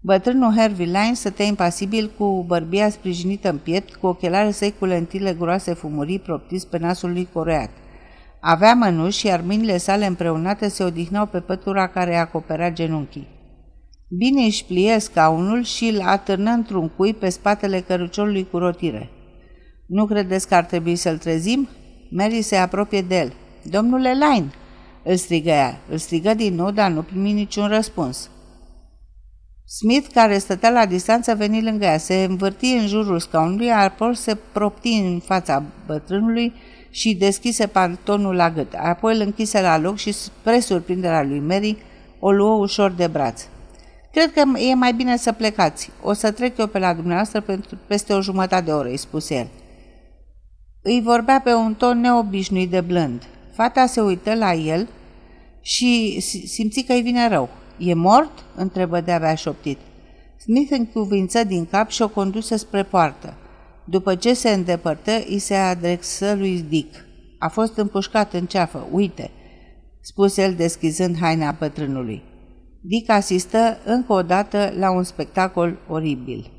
Bătrânul 0.00 0.54
Harvey 0.56 0.86
Line 0.86 1.14
stătea 1.14 1.44
impasibil 1.44 2.10
cu 2.18 2.44
bărbia 2.46 2.90
sprijinită 2.90 3.50
în 3.50 3.58
piept, 3.58 3.94
cu 3.94 4.06
ochelare 4.06 4.50
săi 4.50 4.74
cu 4.78 4.84
lentile 4.84 5.36
groase 5.38 5.74
fumurii 5.74 6.18
proptiți 6.18 6.68
pe 6.68 6.78
nasul 6.78 7.12
lui 7.12 7.28
coreat. 7.32 7.70
Avea 8.40 8.74
mănuși, 8.74 9.26
iar 9.26 9.40
mâinile 9.40 9.76
sale 9.76 10.06
împreunate 10.06 10.68
se 10.68 10.84
odihnau 10.84 11.26
pe 11.26 11.40
pătura 11.40 11.86
care 11.86 12.16
acoperea 12.16 12.72
genunchii. 12.72 13.37
Bine 14.10 14.44
își 14.44 14.64
plie 14.64 14.98
scaunul 14.98 15.64
și 15.64 15.84
îl 15.84 16.00
atârnă 16.00 16.50
într-un 16.50 16.88
cui 16.88 17.14
pe 17.14 17.28
spatele 17.28 17.80
căruciorului 17.80 18.48
cu 18.50 18.58
rotire. 18.58 19.10
Nu 19.86 20.06
credeți 20.06 20.48
că 20.48 20.54
ar 20.54 20.64
trebui 20.64 20.96
să-l 20.96 21.18
trezim?" 21.18 21.68
Mary 22.10 22.42
se 22.42 22.56
apropie 22.56 23.02
de 23.02 23.18
el. 23.18 23.32
Domnule 23.62 24.12
Line!" 24.12 24.52
îl 25.04 25.16
strigă 25.16 25.48
ea. 25.48 25.80
Îl 25.90 25.96
strigă 25.96 26.34
din 26.34 26.54
nou, 26.54 26.70
dar 26.70 26.90
nu 26.90 27.02
primi 27.02 27.32
niciun 27.32 27.68
răspuns. 27.68 28.30
Smith, 29.64 30.08
care 30.12 30.38
stătea 30.38 30.70
la 30.70 30.86
distanță, 30.86 31.34
veni 31.34 31.62
lângă 31.62 31.84
ea, 31.84 31.98
se 31.98 32.24
învârti 32.28 32.66
în 32.66 32.86
jurul 32.86 33.18
scaunului, 33.18 33.70
apoi 33.70 34.16
se 34.16 34.36
propti 34.52 34.92
în 34.92 35.18
fața 35.18 35.62
bătrânului 35.86 36.52
și 36.90 37.14
deschise 37.14 37.66
pantonul 37.66 38.34
la 38.34 38.50
gât. 38.50 38.72
Apoi 38.74 39.14
îl 39.14 39.20
închise 39.20 39.60
la 39.60 39.78
loc 39.78 39.96
și, 39.96 40.12
spre 40.12 40.60
surprinderea 40.60 41.22
lui 41.22 41.38
Mary, 41.38 41.76
o 42.18 42.30
luă 42.30 42.54
ușor 42.54 42.90
de 42.90 43.06
braț. 43.06 43.46
Cred 44.18 44.32
că 44.32 44.58
e 44.58 44.74
mai 44.74 44.92
bine 44.92 45.16
să 45.16 45.32
plecați. 45.32 45.90
O 46.02 46.12
să 46.12 46.30
trec 46.30 46.58
eu 46.58 46.66
pe 46.66 46.78
la 46.78 46.94
dumneavoastră 46.94 47.40
pentru 47.40 47.78
peste 47.86 48.12
o 48.12 48.20
jumătate 48.20 48.64
de 48.64 48.70
oră, 48.70 48.88
îi 48.88 48.96
spuse 48.96 49.34
el. 49.34 49.48
Îi 50.82 51.00
vorbea 51.04 51.40
pe 51.44 51.54
un 51.54 51.74
ton 51.74 52.00
neobișnuit 52.00 52.70
de 52.70 52.80
blând. 52.80 53.22
Fata 53.52 53.86
se 53.86 54.00
uită 54.00 54.34
la 54.34 54.52
el 54.52 54.88
și 55.60 56.20
simți 56.46 56.80
că 56.80 56.92
îi 56.92 57.02
vine 57.02 57.28
rău. 57.28 57.48
E 57.78 57.94
mort?" 57.94 58.44
întrebă 58.54 59.00
de-abia 59.00 59.34
șoptit. 59.34 59.78
Smith 60.38 60.70
încuvință 60.70 61.44
din 61.44 61.66
cap 61.66 61.90
și 61.90 62.02
o 62.02 62.08
conduse 62.08 62.56
spre 62.56 62.82
poartă. 62.82 63.34
După 63.84 64.14
ce 64.14 64.34
se 64.34 64.50
îndepărtă, 64.50 65.10
îi 65.28 65.38
se 65.38 65.54
adresă 65.54 66.34
lui 66.34 66.64
Dick. 66.68 67.04
A 67.38 67.48
fost 67.48 67.76
împușcat 67.76 68.32
în 68.32 68.46
ceafă, 68.46 68.86
uite, 68.90 69.30
spuse 70.00 70.42
el 70.42 70.54
deschizând 70.54 71.16
haina 71.18 71.56
bătrânului. 71.58 72.27
Dick 72.80 73.10
asistă 73.10 73.78
încă 73.84 74.12
o 74.12 74.22
dată 74.22 74.72
la 74.78 74.90
un 74.90 75.02
spectacol 75.02 75.78
oribil. 75.88 76.50